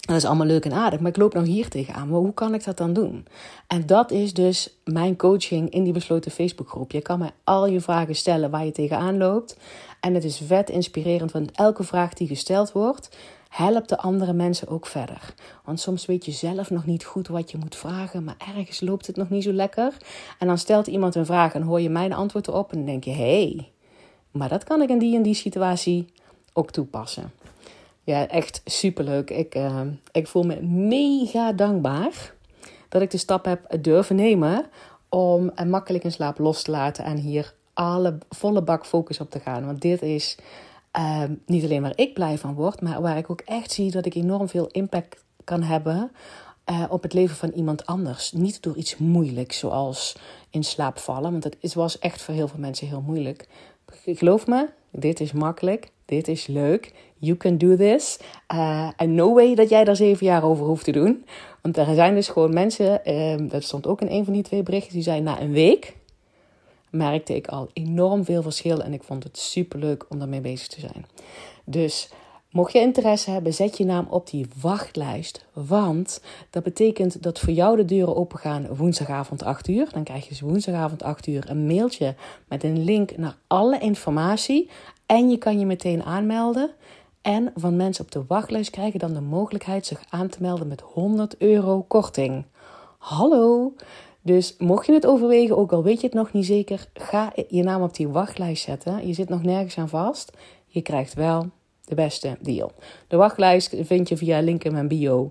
dat 0.02 0.16
is 0.16 0.26
allemaal 0.26 0.48
leuk 0.48 0.66
en 0.66 0.74
aardig, 0.74 1.00
maar 1.00 1.10
ik 1.10 1.18
loop 1.18 1.34
nou 1.34 1.46
hier 1.46 1.70
tegenaan. 1.70 2.10
Maar 2.10 2.20
hoe 2.20 2.34
kan 2.34 2.54
ik 2.54 2.64
dat 2.64 2.78
dan 2.78 2.94
doen? 2.94 3.28
En 3.68 3.86
dat 3.86 4.12
is 4.12 4.34
dus 4.34 4.78
mijn 4.84 5.16
coaching 5.16 5.70
in 5.70 5.84
die 5.84 5.94
besloten 5.94 6.32
Facebookgroep. 6.32 6.92
Je 6.92 7.02
kan 7.02 7.20
mij 7.20 7.32
al 7.44 7.68
je 7.68 7.82
vragen 7.82 8.16
stellen 8.16 8.50
waar 8.50 8.66
je 8.66 8.72
tegenaan 8.72 9.18
loopt. 9.18 9.58
En 10.00 10.14
het 10.14 10.24
is 10.24 10.42
vet 10.46 10.70
inspirerend, 10.70 11.32
want 11.32 11.52
elke 11.52 11.84
vraag 11.84 12.14
die 12.14 12.28
gesteld 12.28 12.72
wordt, 12.72 13.18
helpt 13.50 13.90
de 13.90 13.98
andere 13.98 14.34
mensen 14.34 14.68
ook 14.68 14.86
verder. 14.86 15.34
Want 15.66 15.80
soms 15.80 16.06
weet 16.06 16.26
je 16.26 16.32
zelf 16.32 16.70
nog 16.70 16.86
niet 16.86 17.04
goed 17.04 17.28
wat 17.28 17.52
je 17.52 17.58
moet 17.58 17.76
vragen, 17.76 18.24
maar 18.24 18.36
ergens 18.56 18.82
loopt 18.82 19.08
het 19.08 19.16
nog 19.16 19.30
niet 19.30 19.44
zo 19.44 19.52
lekker. 19.52 19.98
En 20.40 20.48
dan 20.48 20.58
stelt 20.58 20.88
iemand 20.88 21.16
een 21.16 21.26
vraag 21.26 21.54
en 21.54 21.62
hoor 21.62 21.82
je 21.82 21.90
mijn 21.90 22.14
antwoord 22.14 22.48
erop 22.48 22.72
en 22.72 22.78
dan 22.78 22.86
denk 22.86 23.04
je: 23.04 23.12
hé, 23.12 23.44
hey, 23.44 23.72
maar 24.32 24.50
dat 24.50 24.64
kan 24.64 24.82
ik 24.82 24.90
in 24.90 25.00
die 25.00 25.16
en 25.16 25.22
die 25.22 25.34
situatie 25.34 26.06
ook 26.54 26.72
toepassen. 26.72 27.32
Ja, 28.04 28.28
echt 28.28 28.62
superleuk. 28.66 29.30
Ik, 29.30 29.56
uh, 29.56 29.82
ik 30.12 30.28
voel 30.28 30.44
me 30.44 30.62
mega 30.62 31.54
dankbaar 31.54 32.34
dat 32.90 33.02
ik 33.02 33.12
de 33.12 33.18
stap 33.18 33.46
heb 33.46 33.78
durven 33.82 34.16
nemen 34.16 34.66
om 35.10 35.52
makkelijk 35.68 36.04
in 36.04 36.12
slaap 36.12 36.38
los 36.38 36.64
te 36.64 36.72
laten 36.72 37.04
en 37.04 37.18
hier 37.18 37.54
alle 37.74 38.18
volle 38.30 38.62
bak 38.62 38.86
focus 38.86 39.20
op 39.20 39.30
te 39.30 39.40
gaan. 39.40 39.66
Want 39.66 39.82
dit 39.82 40.02
is 40.02 40.38
uh, 40.98 41.24
niet 41.46 41.64
alleen 41.64 41.82
waar 41.82 41.94
ik 41.98 42.14
blij 42.14 42.38
van 42.38 42.54
word, 42.54 42.82
maar 42.82 43.02
waar 43.02 43.18
ik 43.18 43.30
ook 43.30 43.42
echt 43.42 43.72
zie 43.72 43.92
dat 43.92 44.06
ik 44.06 44.16
enorm 44.16 44.50
veel 44.50 44.68
impact 44.68 45.24
kan 45.44 45.64
hebben 45.64 46.12
op 46.90 47.04
het 47.04 47.14
leven 47.14 47.36
van 47.36 47.50
iemand 47.50 47.86
anders. 47.86 48.32
Niet 48.32 48.62
door 48.62 48.76
iets 48.76 48.98
moeilijks 48.98 49.58
zoals 49.58 50.16
in 50.50 50.64
slaap 50.64 51.00
vallen, 51.00 51.32
want 51.32 51.44
het 51.44 51.74
was 51.74 52.00
echt 52.00 52.22
voor 52.22 52.34
heel 52.34 52.48
veel 52.48 52.60
mensen 52.60 52.88
heel 52.88 53.02
moeilijk. 53.02 53.48
Geloof 54.06 54.48
me, 54.48 54.70
dit 54.92 55.20
is 55.20 55.32
makkelijk, 55.32 55.92
dit 56.06 56.28
is 56.28 56.48
leuk, 56.48 56.94
you 57.22 57.38
can 57.38 57.58
do 57.58 57.76
this. 57.76 58.20
Uh, 58.54 58.90
en 58.96 59.16
no 59.16 59.34
way 59.34 59.56
dat 59.56 59.70
jij 59.70 59.84
daar 59.84 59.96
zeven 59.96 60.26
jaar 60.26 60.44
over 60.44 60.66
hoeft 60.66 60.84
te 60.84 60.92
doen. 60.92 61.26
Want 61.62 61.78
er 61.78 61.96
zijn 61.96 62.16
dus 62.16 62.28
gewoon 62.28 62.54
mensen, 62.54 63.02
uh, 63.06 63.50
dat 63.50 63.64
stond 63.64 63.88
ook 63.88 64.02
in 64.02 64.08
een 64.10 64.26
van 64.26 64.34
die 64.34 64.44
twee 64.44 64.64
berichten, 64.64 64.94
die 64.94 65.04
zeiden 65.04 65.26
na 65.26 65.42
een 65.42 65.52
week 65.52 66.00
merkte 66.90 67.36
ik 67.36 67.48
al 67.48 67.70
enorm 67.74 68.26
veel 68.26 68.42
verschil 68.42 68.84
en 68.84 68.94
ik 68.94 69.04
vond 69.04 69.24
het 69.24 69.38
super 69.38 69.80
leuk 69.80 70.06
om 70.10 70.20
daarmee 70.20 70.42
bezig 70.42 70.68
te 70.68 70.80
zijn. 70.80 71.06
Dus 71.66 72.10
Mocht 72.52 72.74
je 72.74 72.80
interesse 72.80 73.32
hebben, 73.32 73.54
zet 73.54 73.78
je 73.78 73.86
naam 73.86 74.08
op 74.10 74.30
die 74.30 74.48
wachtlijst. 74.62 75.46
Want 75.54 76.22
dat 76.50 76.64
betekent 76.64 77.24
dat 77.24 77.40
voor 77.40 77.54
jou 77.54 77.78
de 77.78 77.86
deuren 77.86 78.16
opengaan 78.16 78.76
woensdagavond 78.76 79.44
8 79.44 79.68
uur. 79.68 79.90
Dan 79.92 80.04
krijg 80.04 80.24
je 80.24 80.30
dus 80.30 80.42
woensdagavond 80.42 81.04
8 81.04 81.28
uur 81.28 81.50
een 81.50 81.66
mailtje 81.66 82.16
met 82.48 82.64
een 82.64 82.84
link 82.84 83.18
naar 83.18 83.36
alle 83.48 83.80
informatie. 83.80 84.70
En 85.06 85.30
je 85.30 85.38
kan 85.38 85.60
je 85.60 85.66
meteen 85.66 86.04
aanmelden. 86.04 86.72
En 87.22 87.52
van 87.56 87.76
mensen 87.76 88.04
op 88.04 88.12
de 88.12 88.24
wachtlijst 88.28 88.70
krijgen 88.70 89.00
dan 89.00 89.14
de 89.14 89.22
mogelijkheid 89.22 89.86
zich 89.86 90.04
aan 90.10 90.28
te 90.28 90.38
melden 90.42 90.68
met 90.68 90.82
100 90.82 91.38
euro 91.38 91.82
korting. 91.82 92.46
Hallo! 92.98 93.74
Dus 94.22 94.56
mocht 94.58 94.86
je 94.86 94.94
het 94.94 95.06
overwegen, 95.06 95.58
ook 95.58 95.72
al 95.72 95.84
weet 95.84 96.02
je 96.02 96.06
het 96.06 96.16
nog 96.16 96.34
niet 96.34 96.46
zeker, 96.46 96.88
ga 96.94 97.34
je 97.48 97.64
naam 97.64 97.82
op 97.82 97.96
die 97.96 98.08
wachtlijst 98.08 98.64
zetten. 98.64 99.08
Je 99.08 99.14
zit 99.14 99.30
nog 99.30 99.44
nergens 99.44 99.78
aan 99.78 99.90
vast. 99.90 100.32
Je 100.66 100.82
krijgt 100.82 101.14
wel 101.14 101.50
de 101.86 101.96
beste 101.96 102.38
deal. 102.42 102.72
De 103.08 103.18
wachtlijst 103.18 103.76
vind 103.82 104.10
je 104.10 104.18
via 104.18 104.40
link 104.40 104.64
in 104.64 104.72
mijn 104.72 104.88
bio 104.88 105.28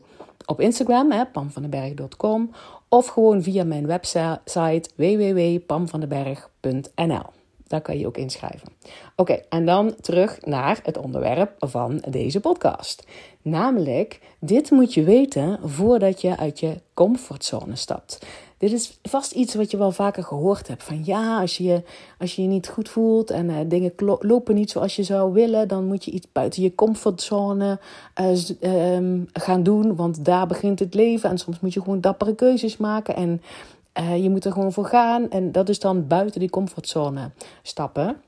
op 0.47 0.61
Instagram, 0.61 1.29
pamvandenberg.com. 1.33 2.51
Of 2.89 3.07
gewoon 3.07 3.43
via 3.43 3.65
mijn 3.65 3.87
website 3.87 4.91
www.pamvandenberg.nl. 4.97 7.40
Daar 7.71 7.81
kan 7.81 7.99
je 7.99 8.07
ook 8.07 8.17
inschrijven. 8.17 8.69
Oké, 9.17 9.33
en 9.49 9.67
dan 9.67 9.95
terug 10.01 10.39
naar 10.45 10.81
het 10.83 10.99
onderwerp 10.99 11.53
van 11.59 12.03
deze 12.09 12.41
podcast. 12.41 13.07
Namelijk, 13.43 14.21
dit 14.41 14.71
moet 14.71 14.95
je 14.95 15.05
weten 15.05 15.59
voordat 15.65 16.21
je 16.21 16.37
uit 16.37 16.61
je 16.61 16.81
comfortzone 16.95 17.77
stapt. 17.77 18.27
Dit 18.59 18.73
is 18.73 18.99
vast 19.03 19.33
iets 19.33 19.55
wat 19.55 19.71
je 19.71 19.77
wel 19.77 19.93
vaker 19.93 20.23
gehoord 20.25 20.69
hebt. 20.69 20.83
Van 20.83 21.05
ja, 21.05 21.41
als 21.41 21.57
je 21.57 21.83
als 22.19 22.37
je, 22.37 22.43
je 22.43 22.49
niet 22.49 22.69
goed 22.69 22.89
voelt 22.89 23.31
en 23.31 23.49
uh, 23.49 23.57
dingen 23.67 23.93
lopen 24.19 24.55
niet 24.55 24.71
zoals 24.71 24.97
je 24.97 25.03
zou 25.03 25.33
willen, 25.33 25.69
dan 25.69 25.85
moet 25.85 26.05
je 26.05 26.11
iets 26.11 26.33
buiten 26.33 26.63
je 26.63 26.75
comfortzone 26.75 27.79
uh, 28.21 28.99
gaan 29.33 29.63
doen. 29.63 29.97
Want 29.97 30.25
daar 30.25 30.47
begint 30.47 30.79
het 30.79 30.95
leven. 30.95 31.31
En 31.31 31.39
soms 31.39 31.61
moet 31.61 31.75
je 31.75 31.81
gewoon 31.81 32.01
dappere 32.01 32.35
keuzes 32.35 32.77
maken. 32.77 33.17
En 33.17 33.43
Uh, 33.99 34.23
je 34.23 34.31
moet 34.31 34.45
er 34.45 34.53
gewoon 34.53 34.73
voor 34.73 34.87
gaan. 34.87 35.31
En 35.31 35.53
dat 35.53 35.69
is 35.69 35.79
dan 35.79 36.07
buiten 36.07 36.41
die 36.41 36.51
comfortzone 36.51 37.31
stappen. 37.63 38.23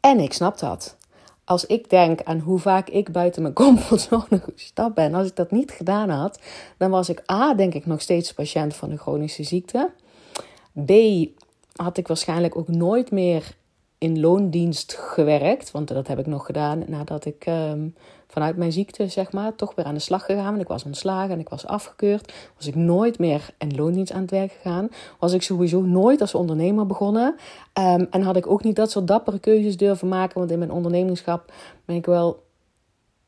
En 0.00 0.20
ik 0.20 0.32
snap 0.32 0.58
dat. 0.58 0.96
Als 1.44 1.66
ik 1.66 1.90
denk 1.90 2.22
aan 2.22 2.38
hoe 2.38 2.58
vaak 2.58 2.88
ik 2.88 3.12
buiten 3.12 3.42
mijn 3.42 3.54
comfortzone 3.64 4.42
gestapt 4.54 4.94
ben, 4.94 5.14
als 5.14 5.28
ik 5.28 5.36
dat 5.36 5.50
niet 5.50 5.70
gedaan 5.70 6.08
had, 6.08 6.40
dan 6.76 6.90
was 6.90 7.08
ik 7.08 7.30
A, 7.30 7.54
denk 7.54 7.74
ik 7.74 7.86
nog 7.86 8.00
steeds 8.00 8.32
patiënt 8.32 8.76
van 8.76 8.90
een 8.90 8.98
chronische 8.98 9.42
ziekte. 9.42 9.90
B, 10.84 10.92
had 11.72 11.96
ik 11.96 12.08
waarschijnlijk 12.08 12.56
ook 12.56 12.68
nooit 12.68 13.10
meer 13.10 13.56
in 13.98 14.20
loondienst 14.20 14.94
gewerkt. 14.94 15.70
Want 15.70 15.88
dat 15.88 16.06
heb 16.06 16.18
ik 16.18 16.26
nog 16.26 16.46
gedaan 16.46 16.84
nadat 16.86 17.24
ik 17.24 17.46
ehm, 17.46 17.88
vanuit 18.30 18.56
mijn 18.56 18.72
ziekte, 18.72 19.08
zeg 19.08 19.32
maar, 19.32 19.54
toch 19.54 19.74
weer 19.74 19.84
aan 19.84 19.94
de 19.94 20.00
slag 20.00 20.24
gegaan. 20.24 20.50
Want 20.50 20.60
ik 20.60 20.68
was 20.68 20.84
ontslagen 20.84 21.30
en 21.30 21.40
ik 21.40 21.48
was 21.48 21.66
afgekeurd. 21.66 22.32
Was 22.56 22.66
ik 22.66 22.74
nooit 22.74 23.18
meer 23.18 23.48
in 23.58 23.74
loondienst 23.74 24.12
aan 24.12 24.20
het 24.20 24.30
werk 24.30 24.52
gegaan. 24.52 24.88
Was 25.18 25.32
ik 25.32 25.42
sowieso 25.42 25.80
nooit 25.80 26.20
als 26.20 26.34
ondernemer 26.34 26.86
begonnen. 26.86 27.36
Ehm, 27.72 28.04
en 28.10 28.22
had 28.22 28.36
ik 28.36 28.46
ook 28.46 28.64
niet 28.64 28.76
dat 28.76 28.90
soort 28.90 29.06
dappere 29.06 29.38
keuzes 29.38 29.76
durven 29.76 30.08
maken. 30.08 30.38
Want 30.38 30.50
in 30.50 30.58
mijn 30.58 30.72
ondernemingschap 30.72 31.52
ben 31.84 31.96
ik 31.96 32.06
wel 32.06 32.42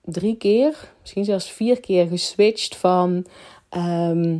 drie 0.05 0.37
keer, 0.37 0.93
misschien 1.01 1.25
zelfs 1.25 1.51
vier 1.51 1.81
keer 1.81 2.07
geswitcht 2.07 2.77
van. 2.77 3.27
Ehm, 3.69 4.39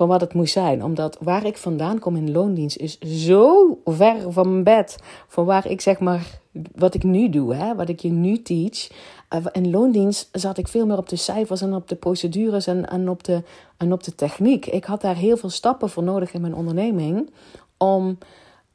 van 0.00 0.08
wat 0.08 0.20
het 0.20 0.34
moest 0.34 0.52
zijn. 0.52 0.84
Omdat 0.84 1.16
waar 1.20 1.46
ik 1.46 1.56
vandaan 1.56 1.98
kom 1.98 2.16
in 2.16 2.32
loondienst 2.32 2.76
is 2.76 2.98
zo 2.98 3.78
ver 3.84 4.32
van 4.32 4.50
mijn 4.50 4.64
bed. 4.64 4.98
Van 5.28 5.44
waar 5.44 5.66
ik 5.66 5.80
zeg 5.80 5.98
maar, 5.98 6.40
wat 6.74 6.94
ik 6.94 7.02
nu 7.02 7.28
doe, 7.28 7.54
hè, 7.54 7.74
wat 7.74 7.88
ik 7.88 8.00
je 8.00 8.10
nu 8.10 8.42
teach. 8.42 8.88
Uh, 9.34 9.46
in 9.52 9.70
loondienst 9.70 10.28
zat 10.32 10.58
ik 10.58 10.68
veel 10.68 10.86
meer 10.86 10.96
op 10.96 11.08
de 11.08 11.16
cijfers 11.16 11.60
en 11.60 11.74
op 11.74 11.88
de 11.88 11.94
procedures 11.94 12.66
en, 12.66 12.88
en, 12.88 13.08
op 13.08 13.24
de, 13.24 13.42
en 13.76 13.92
op 13.92 14.02
de 14.02 14.14
techniek. 14.14 14.66
Ik 14.66 14.84
had 14.84 15.00
daar 15.00 15.16
heel 15.16 15.36
veel 15.36 15.50
stappen 15.50 15.90
voor 15.90 16.02
nodig 16.02 16.32
in 16.32 16.40
mijn 16.40 16.54
onderneming. 16.54 17.30
Om 17.76 18.18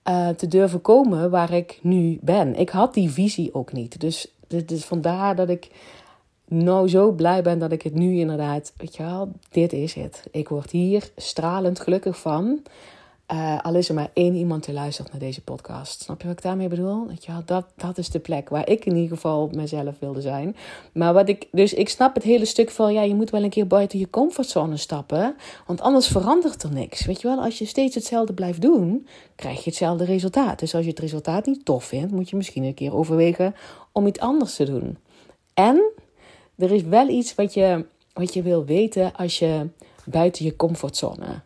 uh, 0.09 0.29
te 0.29 0.47
durven 0.47 0.81
komen 0.81 1.29
waar 1.29 1.53
ik 1.53 1.79
nu 1.81 2.19
ben. 2.21 2.55
Ik 2.55 2.69
had 2.69 2.93
die 2.93 3.11
visie 3.11 3.53
ook 3.53 3.71
niet. 3.71 3.99
Dus, 3.99 4.27
dus 4.65 4.85
vandaar 4.85 5.35
dat 5.35 5.49
ik 5.49 5.69
nou 6.47 6.89
zo 6.89 7.11
blij 7.11 7.43
ben 7.43 7.59
dat 7.59 7.71
ik 7.71 7.81
het 7.81 7.93
nu 7.93 8.15
inderdaad, 8.15 8.73
weet 8.77 8.95
je 8.95 9.03
wel, 9.03 9.31
dit 9.49 9.73
is 9.73 9.93
het. 9.93 10.23
Ik 10.31 10.49
word 10.49 10.71
hier 10.71 11.09
stralend 11.15 11.79
gelukkig 11.79 12.19
van. 12.19 12.61
Uh, 13.31 13.59
al 13.61 13.75
is 13.75 13.89
er 13.89 13.95
maar 13.95 14.09
één 14.13 14.35
iemand 14.35 14.65
die 14.65 14.73
luistert 14.73 15.11
naar 15.11 15.19
deze 15.19 15.41
podcast. 15.41 16.01
Snap 16.01 16.21
je 16.21 16.27
wat 16.27 16.37
ik 16.37 16.43
daarmee 16.43 16.67
bedoel? 16.67 17.07
Weet 17.07 17.25
je 17.25 17.31
wel, 17.31 17.41
dat, 17.45 17.65
dat 17.75 17.97
is 17.97 18.09
de 18.09 18.19
plek 18.19 18.49
waar 18.49 18.69
ik 18.69 18.85
in 18.85 18.95
ieder 18.95 19.15
geval 19.15 19.49
mezelf 19.53 19.99
wilde 19.99 20.21
zijn. 20.21 20.55
Maar 20.93 21.13
wat 21.13 21.29
ik, 21.29 21.47
dus 21.51 21.73
ik 21.73 21.89
snap 21.89 22.13
het 22.15 22.23
hele 22.23 22.45
stuk 22.45 22.69
van, 22.69 22.93
ja, 22.93 23.01
je 23.01 23.15
moet 23.15 23.29
wel 23.29 23.43
een 23.43 23.49
keer 23.49 23.67
buiten 23.67 23.99
je 23.99 24.09
comfortzone 24.09 24.77
stappen. 24.77 25.35
Want 25.65 25.81
anders 25.81 26.07
verandert 26.07 26.63
er 26.63 26.71
niks. 26.71 27.05
Weet 27.05 27.21
je 27.21 27.27
wel, 27.27 27.41
als 27.41 27.57
je 27.57 27.65
steeds 27.65 27.95
hetzelfde 27.95 28.33
blijft 28.33 28.61
doen, 28.61 29.07
krijg 29.35 29.63
je 29.63 29.69
hetzelfde 29.69 30.05
resultaat. 30.05 30.59
Dus 30.59 30.75
als 30.75 30.83
je 30.83 30.89
het 30.89 30.99
resultaat 30.99 31.45
niet 31.45 31.65
tof 31.65 31.83
vindt, 31.83 32.11
moet 32.11 32.29
je 32.29 32.35
misschien 32.35 32.63
een 32.63 32.73
keer 32.73 32.95
overwegen 32.95 33.55
om 33.91 34.07
iets 34.07 34.19
anders 34.19 34.55
te 34.55 34.65
doen. 34.65 34.97
En 35.53 35.91
er 36.57 36.71
is 36.71 36.83
wel 36.83 37.07
iets 37.07 37.35
wat 37.35 37.53
je, 37.53 37.85
wat 38.13 38.33
je 38.33 38.41
wil 38.41 38.65
weten 38.65 39.15
als 39.15 39.39
je 39.39 39.67
buiten 40.05 40.45
je 40.45 40.55
comfortzone 40.55 41.41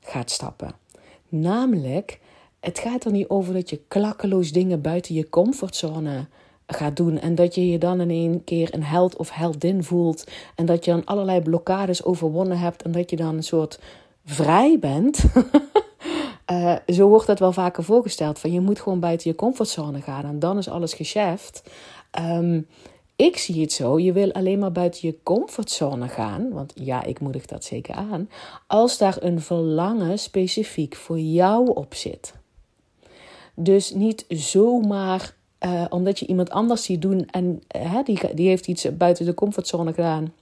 gaat 0.00 0.30
stappen. 0.30 0.74
Namelijk, 1.28 2.20
het 2.60 2.78
gaat 2.78 3.04
er 3.04 3.12
niet 3.12 3.28
over 3.28 3.54
dat 3.54 3.70
je 3.70 3.80
klakkeloos 3.88 4.52
dingen 4.52 4.80
buiten 4.80 5.14
je 5.14 5.28
comfortzone 5.28 6.26
gaat 6.66 6.96
doen. 6.96 7.18
En 7.18 7.34
dat 7.34 7.54
je 7.54 7.68
je 7.68 7.78
dan 7.78 8.00
in 8.00 8.10
één 8.10 8.44
keer 8.44 8.74
een 8.74 8.82
held 8.82 9.16
of 9.16 9.30
heldin 9.30 9.84
voelt. 9.84 10.24
En 10.54 10.66
dat 10.66 10.84
je 10.84 10.90
dan 10.90 11.04
allerlei 11.04 11.40
blokkades 11.40 12.04
overwonnen 12.04 12.58
hebt. 12.58 12.82
En 12.82 12.92
dat 12.92 13.10
je 13.10 13.16
dan 13.16 13.36
een 13.36 13.42
soort 13.42 13.80
vrij 14.24 14.78
bent. 14.78 15.24
uh, 16.50 16.76
zo 16.96 17.08
wordt 17.08 17.26
dat 17.26 17.38
wel 17.38 17.52
vaker 17.52 17.84
voorgesteld. 17.84 18.38
Van 18.38 18.52
je 18.52 18.60
moet 18.60 18.80
gewoon 18.80 19.00
buiten 19.00 19.30
je 19.30 19.36
comfortzone 19.36 20.00
gaan. 20.00 20.24
En 20.24 20.38
dan 20.38 20.58
is 20.58 20.68
alles 20.68 20.94
geschäft. 20.94 21.62
Um, 22.20 22.66
ik 23.16 23.36
zie 23.36 23.60
het 23.60 23.72
zo, 23.72 23.98
je 23.98 24.12
wil 24.12 24.32
alleen 24.32 24.58
maar 24.58 24.72
buiten 24.72 25.00
je 25.08 25.18
comfortzone 25.22 26.08
gaan, 26.08 26.50
want 26.52 26.72
ja, 26.74 27.04
ik 27.04 27.20
moedig 27.20 27.46
dat 27.46 27.64
zeker 27.64 27.94
aan, 27.94 28.28
als 28.66 28.98
daar 28.98 29.16
een 29.20 29.40
verlangen 29.40 30.18
specifiek 30.18 30.96
voor 30.96 31.18
jou 31.18 31.74
op 31.74 31.94
zit. 31.94 32.34
Dus 33.54 33.90
niet 33.90 34.24
zomaar 34.28 35.34
uh, 35.60 35.84
omdat 35.88 36.18
je 36.18 36.26
iemand 36.26 36.50
anders 36.50 36.84
ziet 36.84 37.02
doen 37.02 37.26
en 37.30 37.62
uh, 37.76 37.98
die, 38.04 38.34
die 38.34 38.48
heeft 38.48 38.66
iets 38.66 38.96
buiten 38.96 39.24
de 39.24 39.34
comfortzone 39.34 39.92
gedaan. 39.92 40.32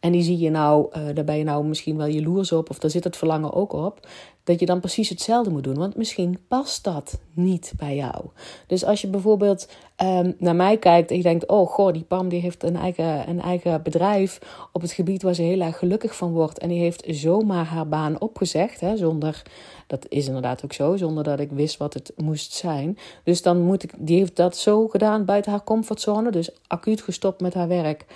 En 0.00 0.12
die 0.12 0.22
zie 0.22 0.38
je 0.38 0.50
nou, 0.50 0.88
uh, 0.96 1.14
daar 1.14 1.24
ben 1.24 1.38
je 1.38 1.44
nou 1.44 1.64
misschien 1.64 1.96
wel 1.96 2.06
jaloers 2.06 2.52
op, 2.52 2.70
of 2.70 2.78
daar 2.78 2.90
zit 2.90 3.04
het 3.04 3.16
verlangen 3.16 3.52
ook 3.52 3.72
op 3.72 4.08
dat 4.48 4.60
je 4.60 4.66
dan 4.66 4.80
precies 4.80 5.08
hetzelfde 5.08 5.50
moet 5.50 5.64
doen. 5.64 5.78
Want 5.78 5.96
misschien 5.96 6.38
past 6.48 6.84
dat 6.84 7.18
niet 7.32 7.72
bij 7.76 7.96
jou. 7.96 8.24
Dus 8.66 8.84
als 8.84 9.00
je 9.00 9.08
bijvoorbeeld 9.08 9.68
um, 10.02 10.34
naar 10.38 10.56
mij 10.56 10.76
kijkt 10.76 11.10
en 11.10 11.16
je 11.16 11.22
denkt: 11.22 11.46
Oh, 11.46 11.68
goh, 11.68 11.92
die 11.92 12.02
Pam 12.02 12.28
die 12.28 12.40
heeft 12.40 12.62
een 12.62 12.76
eigen, 12.76 13.28
een 13.28 13.40
eigen 13.40 13.82
bedrijf 13.82 14.38
op 14.72 14.80
het 14.80 14.92
gebied 14.92 15.22
waar 15.22 15.34
ze 15.34 15.42
heel 15.42 15.60
erg 15.60 15.78
gelukkig 15.78 16.16
van 16.16 16.32
wordt. 16.32 16.58
En 16.58 16.68
die 16.68 16.78
heeft 16.78 17.04
zomaar 17.06 17.64
haar 17.64 17.88
baan 17.88 18.20
opgezegd, 18.20 18.80
hè, 18.80 18.96
zonder. 18.96 19.42
Dat 19.86 20.06
is 20.08 20.26
inderdaad 20.26 20.64
ook 20.64 20.72
zo, 20.72 20.96
zonder 20.96 21.24
dat 21.24 21.40
ik 21.40 21.50
wist 21.50 21.76
wat 21.76 21.94
het 21.94 22.12
moest 22.16 22.52
zijn. 22.52 22.98
Dus 23.24 23.42
dan 23.42 23.60
moet 23.60 23.82
ik, 23.82 23.92
die 23.98 24.18
heeft 24.18 24.36
dat 24.36 24.56
zo 24.56 24.88
gedaan 24.88 25.24
buiten 25.24 25.50
haar 25.50 25.64
comfortzone, 25.64 26.30
dus 26.30 26.50
acuut 26.66 27.02
gestopt 27.02 27.40
met 27.40 27.54
haar 27.54 27.68
werk. 27.68 28.06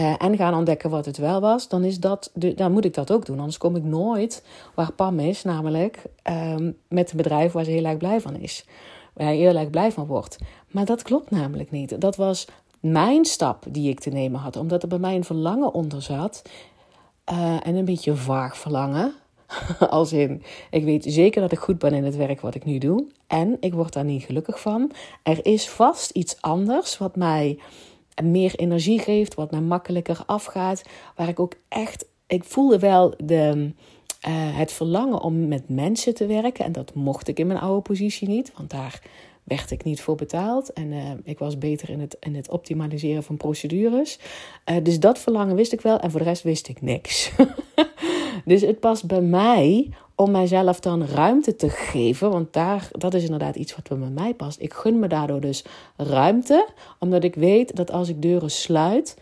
Uh, 0.00 0.14
en 0.18 0.36
gaan 0.36 0.54
ontdekken 0.54 0.90
wat 0.90 1.06
het 1.06 1.16
wel 1.16 1.40
was, 1.40 1.68
dan, 1.68 1.84
is 1.84 2.00
dat 2.00 2.30
dan 2.34 2.72
moet 2.72 2.84
ik 2.84 2.94
dat 2.94 3.12
ook 3.12 3.26
doen. 3.26 3.38
Anders 3.38 3.58
kom 3.58 3.76
ik 3.76 3.84
nooit 3.84 4.44
waar 4.74 4.92
Pam 4.92 5.18
is, 5.18 5.42
namelijk 5.42 6.02
um, 6.30 6.76
met 6.88 7.10
een 7.10 7.16
bedrijf 7.16 7.52
waar 7.52 7.64
ze 7.64 7.70
heel 7.70 7.84
erg 7.84 7.96
blij 7.96 8.20
van 8.20 8.36
is. 8.36 8.64
Waar 9.12 9.26
hij 9.26 9.36
heel 9.36 9.56
erg 9.56 9.70
blij 9.70 9.92
van 9.92 10.06
wordt. 10.06 10.38
Maar 10.70 10.84
dat 10.84 11.02
klopt 11.02 11.30
namelijk 11.30 11.70
niet. 11.70 12.00
Dat 12.00 12.16
was 12.16 12.46
mijn 12.80 13.24
stap 13.24 13.64
die 13.68 13.90
ik 13.90 14.00
te 14.00 14.10
nemen 14.10 14.40
had, 14.40 14.56
omdat 14.56 14.82
er 14.82 14.88
bij 14.88 14.98
mij 14.98 15.14
een 15.14 15.24
verlangen 15.24 15.74
onder 15.74 16.02
zat. 16.02 16.42
Uh, 17.32 17.66
en 17.66 17.74
een 17.74 17.84
beetje 17.84 18.16
vaag 18.16 18.56
verlangen. 18.56 19.14
Als 19.90 20.12
in, 20.12 20.42
ik 20.70 20.84
weet 20.84 21.04
zeker 21.08 21.40
dat 21.40 21.52
ik 21.52 21.58
goed 21.58 21.78
ben 21.78 21.92
in 21.92 22.04
het 22.04 22.16
werk 22.16 22.40
wat 22.40 22.54
ik 22.54 22.64
nu 22.64 22.78
doe. 22.78 23.06
En 23.26 23.56
ik 23.60 23.74
word 23.74 23.92
daar 23.92 24.04
niet 24.04 24.22
gelukkig 24.22 24.60
van. 24.60 24.90
Er 25.22 25.46
is 25.46 25.68
vast 25.68 26.10
iets 26.10 26.36
anders 26.40 26.98
wat 26.98 27.16
mij 27.16 27.58
meer 28.22 28.54
energie 28.54 28.98
geeft, 28.98 29.34
wat 29.34 29.50
mij 29.50 29.60
makkelijker 29.60 30.22
afgaat. 30.26 30.82
Waar 31.16 31.28
ik 31.28 31.40
ook 31.40 31.54
echt, 31.68 32.06
ik 32.26 32.44
voelde 32.44 32.78
wel 32.78 33.14
de, 33.24 33.72
uh, 34.28 34.58
het 34.58 34.72
verlangen 34.72 35.20
om 35.20 35.48
met 35.48 35.68
mensen 35.68 36.14
te 36.14 36.26
werken. 36.26 36.64
En 36.64 36.72
dat 36.72 36.94
mocht 36.94 37.28
ik 37.28 37.38
in 37.38 37.46
mijn 37.46 37.60
oude 37.60 37.82
positie 37.82 38.28
niet, 38.28 38.52
want 38.56 38.70
daar 38.70 39.02
werd 39.44 39.70
ik 39.70 39.84
niet 39.84 40.00
voor 40.00 40.14
betaald. 40.14 40.72
En 40.72 40.92
uh, 40.92 41.10
ik 41.24 41.38
was 41.38 41.58
beter 41.58 41.90
in 41.90 42.00
het, 42.00 42.16
in 42.20 42.34
het 42.34 42.50
optimaliseren 42.50 43.22
van 43.22 43.36
procedures. 43.36 44.18
Uh, 44.70 44.76
dus 44.82 45.00
dat 45.00 45.18
verlangen 45.18 45.56
wist 45.56 45.72
ik 45.72 45.80
wel 45.80 45.98
en 45.98 46.10
voor 46.10 46.20
de 46.20 46.26
rest 46.26 46.42
wist 46.42 46.68
ik 46.68 46.82
niks. 46.82 47.32
dus 48.44 48.60
het 48.60 48.80
past 48.80 49.06
bij 49.06 49.20
mij 49.20 49.90
om 50.22 50.30
mijzelf 50.30 50.80
dan 50.80 51.06
ruimte 51.06 51.56
te 51.56 51.68
geven. 51.68 52.30
Want 52.30 52.52
daar, 52.52 52.88
dat 52.92 53.14
is 53.14 53.22
inderdaad 53.22 53.56
iets 53.56 53.74
wat 53.74 53.98
bij 53.98 54.08
mij 54.08 54.34
past. 54.34 54.60
Ik 54.60 54.72
gun 54.72 54.98
me 54.98 55.06
daardoor 55.06 55.40
dus 55.40 55.64
ruimte, 55.96 56.68
omdat 56.98 57.24
ik 57.24 57.34
weet 57.34 57.76
dat 57.76 57.90
als 57.90 58.08
ik 58.08 58.22
deuren 58.22 58.50
sluit, 58.50 59.16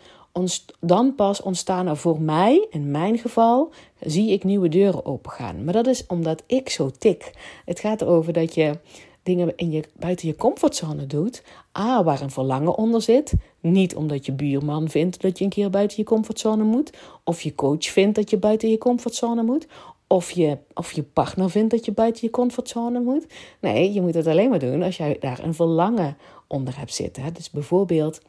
dan 0.79 1.15
pas 1.15 1.41
ontstaan 1.41 1.87
er 1.87 1.97
voor 1.97 2.21
mij, 2.21 2.67
in 2.69 2.91
mijn 2.91 3.17
geval, 3.17 3.71
zie 3.99 4.31
ik 4.31 4.43
nieuwe 4.43 4.69
deuren 4.69 5.05
opengaan. 5.05 5.63
Maar 5.63 5.73
dat 5.73 5.87
is 5.87 6.05
omdat 6.07 6.43
ik 6.45 6.69
zo 6.69 6.89
tik. 6.97 7.31
Het 7.65 7.79
gaat 7.79 8.01
erover 8.01 8.33
dat 8.33 8.55
je 8.55 8.77
dingen 9.23 9.53
in 9.55 9.71
je, 9.71 9.83
buiten 9.99 10.27
je 10.27 10.35
comfortzone 10.35 11.07
doet. 11.07 11.43
A, 11.77 12.03
waar 12.03 12.21
een 12.21 12.31
verlangen 12.31 12.75
onder 12.75 13.01
zit. 13.01 13.33
Niet 13.59 13.95
omdat 13.95 14.25
je 14.25 14.31
buurman 14.31 14.89
vindt 14.89 15.21
dat 15.21 15.37
je 15.37 15.43
een 15.43 15.49
keer 15.49 15.69
buiten 15.69 15.97
je 15.97 16.03
comfortzone 16.03 16.63
moet. 16.63 16.93
Of 17.23 17.41
je 17.41 17.55
coach 17.55 17.85
vindt 17.85 18.15
dat 18.15 18.29
je 18.29 18.37
buiten 18.37 18.69
je 18.69 18.77
comfortzone 18.77 19.43
moet 19.43 19.67
of 20.11 20.31
je, 20.31 20.57
of 20.73 20.91
je 20.91 21.03
partner 21.03 21.49
vindt 21.49 21.71
dat 21.71 21.85
je 21.85 21.91
buiten 21.91 22.21
je 22.25 22.29
comfortzone 22.29 22.99
moet. 22.99 23.25
Nee, 23.59 23.93
je 23.93 24.01
moet 24.01 24.13
het 24.13 24.27
alleen 24.27 24.49
maar 24.49 24.59
doen 24.59 24.83
als 24.83 24.97
jij 24.97 25.17
daar 25.19 25.39
een 25.43 25.53
verlangen 25.53 26.17
onder 26.47 26.77
hebt 26.77 26.93
zitten. 26.93 27.33
Dus 27.33 27.49
bijvoorbeeld, 27.49 28.21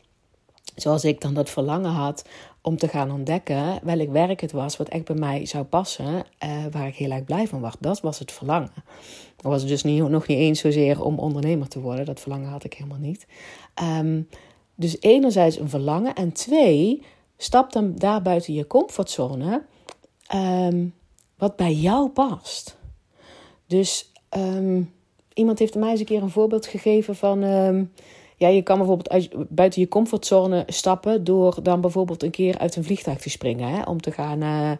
zoals 0.76 1.04
ik 1.04 1.20
dan 1.20 1.34
dat 1.34 1.50
verlangen 1.50 1.90
had 1.90 2.24
om 2.60 2.76
te 2.76 2.88
gaan 2.88 3.12
ontdekken 3.12 3.80
welk 3.82 4.10
werk 4.10 4.40
het 4.40 4.52
was 4.52 4.76
wat 4.76 4.88
echt 4.88 5.04
bij 5.04 5.16
mij 5.16 5.46
zou 5.46 5.64
passen, 5.64 6.24
uh, 6.44 6.50
waar 6.70 6.86
ik 6.86 6.94
heel 6.94 7.10
erg 7.10 7.24
blij 7.24 7.48
van 7.48 7.60
was. 7.60 7.74
Dat 7.80 8.00
was 8.00 8.18
het 8.18 8.32
verlangen. 8.32 8.72
Dat 9.36 9.52
was 9.52 9.66
dus 9.66 9.82
niet, 9.82 10.08
nog 10.08 10.26
niet 10.26 10.38
eens 10.38 10.60
zozeer 10.60 11.04
om 11.04 11.18
ondernemer 11.18 11.68
te 11.68 11.80
worden. 11.80 12.04
Dat 12.04 12.20
verlangen 12.20 12.48
had 12.48 12.64
ik 12.64 12.74
helemaal 12.74 12.98
niet. 12.98 13.26
Um, 13.98 14.28
dus 14.74 14.96
enerzijds 15.00 15.58
een 15.58 15.68
verlangen 15.68 16.14
en 16.14 16.32
twee, 16.32 17.02
stap 17.36 17.72
dan 17.72 17.94
daar 17.94 18.22
buiten 18.22 18.54
je 18.54 18.66
comfortzone. 18.66 19.62
Um, 20.34 20.94
wat 21.42 21.56
bij 21.56 21.72
jou 21.72 22.08
past. 22.08 22.76
Dus 23.66 24.12
um, 24.36 24.92
iemand 25.34 25.58
heeft 25.58 25.74
mij 25.74 25.90
eens 25.90 26.00
een 26.00 26.06
keer 26.06 26.22
een 26.22 26.30
voorbeeld 26.30 26.66
gegeven 26.66 27.16
van. 27.16 27.42
Um, 27.42 27.92
ja, 28.36 28.48
je 28.48 28.62
kan 28.62 28.78
bijvoorbeeld 28.78 29.10
uit, 29.10 29.30
buiten 29.48 29.80
je 29.80 29.88
comfortzone 29.88 30.64
stappen 30.66 31.24
door 31.24 31.62
dan 31.62 31.80
bijvoorbeeld 31.80 32.22
een 32.22 32.30
keer 32.30 32.58
uit 32.58 32.76
een 32.76 32.84
vliegtuig 32.84 33.18
te 33.18 33.30
springen. 33.30 33.68
Hè, 33.68 33.82
om 33.82 34.00
te 34.00 34.10
gaan 34.10 34.42
uh, 34.42 34.70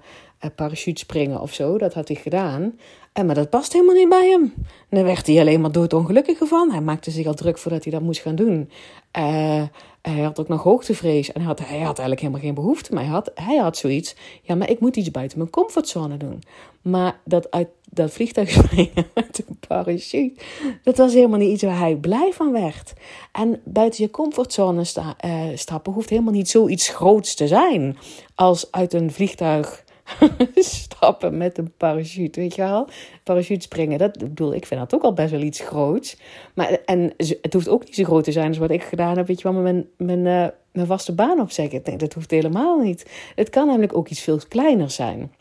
parachute 0.50 1.00
springen 1.00 1.40
of 1.40 1.52
zo. 1.52 1.78
Dat 1.78 1.94
had 1.94 2.08
hij 2.08 2.16
gedaan. 2.16 2.72
En, 3.12 3.26
maar 3.26 3.34
dat 3.34 3.50
past 3.50 3.72
helemaal 3.72 3.94
niet 3.94 4.08
bij 4.08 4.28
hem. 4.28 4.54
En 4.88 5.04
werd 5.04 5.26
hij 5.26 5.40
alleen 5.40 5.60
maar 5.60 5.72
doodongelukkig 5.72 6.38
van. 6.42 6.70
Hij 6.70 6.80
maakte 6.80 7.10
zich 7.10 7.26
al 7.26 7.34
druk 7.34 7.58
voordat 7.58 7.82
hij 7.82 7.92
dat 7.92 8.02
moest 8.02 8.20
gaan 8.20 8.34
doen. 8.34 8.70
Uh, 9.18 9.62
hij 10.02 10.20
had 10.20 10.40
ook 10.40 10.48
nog 10.48 10.62
hoogtevrees. 10.62 11.32
En 11.32 11.40
hij 11.40 11.48
had, 11.48 11.58
hij 11.58 11.78
had 11.78 11.98
eigenlijk 11.98 12.20
helemaal 12.20 12.40
geen 12.40 12.54
behoefte. 12.54 12.94
Maar 12.94 13.02
hij 13.02 13.12
had, 13.12 13.30
hij 13.34 13.56
had 13.56 13.76
zoiets. 13.76 14.14
Ja, 14.42 14.54
maar 14.54 14.70
ik 14.70 14.80
moet 14.80 14.96
iets 14.96 15.10
buiten 15.10 15.38
mijn 15.38 15.50
comfortzone 15.50 16.16
doen. 16.16 16.42
Maar 16.82 17.20
dat 17.24 17.50
uit 17.50 17.68
dat 17.90 18.10
vliegtuig 18.12 18.50
springen 18.64 19.06
met 19.14 19.42
een 19.46 19.58
parachute. 19.68 20.42
Dat 20.82 20.96
was 20.96 21.12
helemaal 21.12 21.38
niet 21.38 21.50
iets 21.50 21.62
waar 21.62 21.78
hij 21.78 21.96
blij 21.96 22.32
van 22.32 22.52
werd. 22.52 22.92
En 23.32 23.60
buiten 23.64 24.04
je 24.04 24.10
comfortzone 24.10 24.84
sta, 24.84 25.16
stappen 25.54 25.92
hoeft 25.92 26.10
helemaal 26.10 26.32
niet 26.32 26.48
zoiets 26.48 26.88
groots 26.88 27.34
te 27.34 27.46
zijn. 27.46 27.96
Als 28.34 28.70
uit 28.70 28.92
een 28.92 29.12
vliegtuig 29.12 29.84
stappen 30.54 31.36
met 31.36 31.58
een 31.58 31.72
parachute, 31.76 32.40
weet 32.40 32.54
je 32.54 32.62
wel? 32.62 32.88
Parachute 33.22 33.60
springen, 33.60 33.98
dat 33.98 34.18
bedoel, 34.18 34.54
ik 34.54 34.66
vind 34.66 34.80
dat 34.80 34.94
ook 34.94 35.02
al 35.02 35.12
best 35.12 35.30
wel 35.30 35.40
iets 35.40 35.60
groots. 35.60 36.16
Maar, 36.54 36.78
en 36.84 37.12
het 37.16 37.52
hoeft 37.52 37.68
ook 37.68 37.84
niet 37.84 37.94
zo 37.94 38.04
groot 38.04 38.24
te 38.24 38.32
zijn 38.32 38.48
als 38.48 38.58
wat 38.58 38.70
ik 38.70 38.82
gedaan 38.82 39.16
heb, 39.16 39.26
weet 39.26 39.40
je 39.40 39.52
wel, 39.52 39.62
mijn, 39.62 39.88
mijn, 39.96 40.18
uh, 40.18 40.46
mijn 40.72 40.86
vaste 40.86 41.14
baan 41.14 41.40
opzeggen. 41.40 41.84
Ik 41.84 41.98
dat 41.98 42.14
hoeft 42.14 42.30
helemaal 42.30 42.78
niet. 42.78 43.10
Het 43.34 43.50
kan 43.50 43.66
namelijk 43.66 43.96
ook 43.96 44.08
iets 44.08 44.20
veel 44.20 44.40
kleiner 44.48 44.90
zijn. 44.90 45.32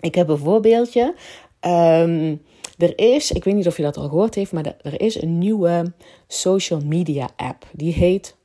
Ik 0.00 0.14
heb 0.14 0.28
een 0.28 0.38
voorbeeldje. 0.38 1.14
Um, 1.60 2.42
er 2.78 2.98
is, 2.98 3.32
ik 3.32 3.44
weet 3.44 3.54
niet 3.54 3.66
of 3.66 3.76
je 3.76 3.82
dat 3.82 3.96
al 3.96 4.08
gehoord 4.08 4.34
heeft, 4.34 4.52
maar 4.52 4.74
er 4.82 5.00
is 5.00 5.22
een 5.22 5.38
nieuwe 5.38 5.92
social 6.26 6.80
media 6.80 7.28
app. 7.36 7.66
Die 7.72 7.92
heet 7.92 8.36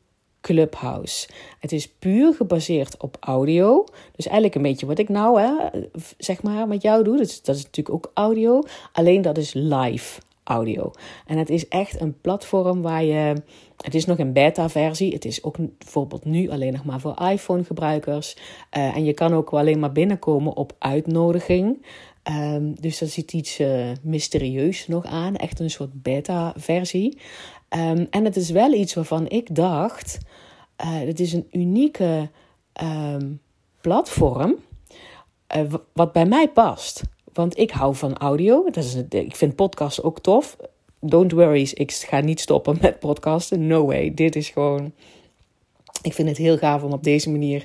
Clubhouse. 0.48 1.27
Het 1.60 1.72
is 1.72 1.89
puur 1.89 2.34
gebaseerd 2.34 2.98
op 2.98 3.18
audio. 3.20 3.86
Dus 4.16 4.25
eigenlijk 4.25 4.56
een 4.56 4.62
beetje 4.62 4.86
wat 4.86 5.00
ik 5.00 5.10
nou 5.10 5.42
hè, 5.42 5.51
zeg 6.18 6.44
maar 6.44 6.68
met 6.68 6.82
jou 6.82 7.04
doe. 7.04 7.18
Dat 7.18 7.56
is, 7.56 7.63
natuurlijk 7.63 7.96
ook 7.96 8.12
audio. 8.13 8.62
Alleen 8.92 9.22
dat 9.22 9.38
is 9.38 9.54
live 9.54 10.20
audio. 10.44 10.92
En 11.25 11.38
het 11.38 11.50
is 11.50 11.68
echt 11.68 12.01
een 12.01 12.22
platform 12.22 12.82
waar 12.82 13.04
je. 13.04 13.34
Het 13.77 13.96
is 13.96 14.06
nog 14.06 14.18
een 14.18 14.34
beta-versie. 14.34 15.13
Het 15.13 15.25
is 15.25 15.44
ook 15.44 15.56
bijvoorbeeld 15.77 16.25
nu 16.25 16.50
alleen 16.50 16.74
nog 16.74 16.86
maar 16.86 17.00
voor 17.00 17.30
iPhone-gebruikers. 17.32 18.36
Uh, 18.77 18.96
en 18.96 19.06
je 19.06 19.13
kan 19.13 19.34
ook 19.34 19.54
alleen 19.54 19.80
maar 19.80 19.92
binnenkomen 19.92 20.56
op 20.56 20.74
uitnodiging. 20.80 21.86
Um, 22.32 22.75
dus 22.80 22.98
dat 22.98 23.10
zit 23.10 23.34
iets 23.34 23.60
uh, 23.60 23.86
mysterieus 24.01 24.88
nog 24.88 25.06
aan. 25.06 25.36
Echt 25.36 25.60
een 25.60 25.70
soort 25.70 26.01
beta-versie. 26.01 27.18
Um, 27.70 28.08
en 28.10 28.26
het 28.26 28.36
is 28.36 28.50
wel 28.50 28.74
iets 28.74 28.94
waarvan 28.94 29.30
ik 29.30 29.56
dacht. 29.56 30.18
Uh, 30.82 31.00
het 31.00 31.20
is 31.20 31.34
een 31.34 31.48
unieke 31.52 32.30
um, 32.84 33.42
platform. 33.82 34.56
Uh, 35.58 35.74
wat 35.94 36.12
bij 36.12 36.26
mij 36.26 36.50
past. 36.50 37.02
Want 37.34 37.58
ik 37.58 37.72
hou 37.72 37.96
van 37.96 38.18
audio. 38.18 38.70
Dat 38.70 38.84
is, 38.84 38.96
ik 39.10 39.36
vind 39.36 39.56
podcasts 39.56 40.02
ook 40.02 40.20
tof. 40.20 40.58
Don't 41.00 41.32
worry, 41.32 41.70
ik 41.74 41.92
ga 41.92 42.20
niet 42.20 42.40
stoppen 42.40 42.78
met 42.82 43.00
podcasten. 43.00 43.68
No 43.68 43.86
way. 43.86 44.14
Dit 44.14 44.36
is 44.36 44.50
gewoon. 44.50 44.92
Ik 46.02 46.14
vind 46.14 46.28
het 46.28 46.38
heel 46.38 46.58
gaaf 46.58 46.84
om 46.84 46.92
op 46.92 47.04
deze 47.04 47.30
manier 47.30 47.64